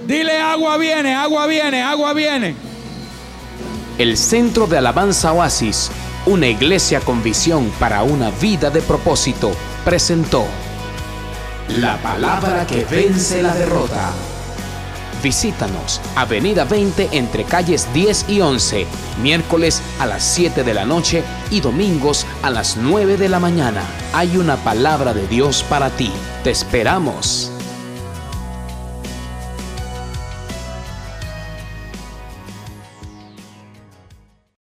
Dile 0.06 0.38
agua 0.40 0.76
viene, 0.78 1.14
agua 1.14 1.46
viene, 1.46 1.82
agua 1.82 2.14
viene. 2.14 2.54
El 3.98 4.16
Centro 4.16 4.66
de 4.66 4.78
Alabanza 4.78 5.32
Oasis, 5.32 5.90
una 6.26 6.46
iglesia 6.46 7.00
con 7.00 7.22
visión 7.22 7.70
para 7.78 8.02
una 8.02 8.30
vida 8.30 8.70
de 8.70 8.82
propósito, 8.82 9.52
presentó 9.84 10.44
La 11.68 11.96
palabra 12.02 12.66
que 12.66 12.84
vence 12.84 13.42
la 13.42 13.54
derrota. 13.54 14.12
Visítanos, 15.22 16.00
Avenida 16.16 16.64
20 16.64 17.10
entre 17.12 17.44
calles 17.44 17.86
10 17.92 18.26
y 18.28 18.40
11, 18.40 18.86
miércoles 19.22 19.82
a 19.98 20.06
las 20.06 20.24
7 20.24 20.64
de 20.64 20.74
la 20.74 20.86
noche 20.86 21.22
y 21.50 21.60
domingos 21.60 22.26
a 22.42 22.50
las 22.50 22.76
9 22.76 23.16
de 23.18 23.28
la 23.28 23.38
mañana. 23.38 23.82
Hay 24.14 24.36
una 24.38 24.56
palabra 24.56 25.12
de 25.12 25.26
Dios 25.28 25.62
para 25.62 25.90
ti. 25.90 26.10
Te 26.42 26.50
esperamos. 26.50 27.52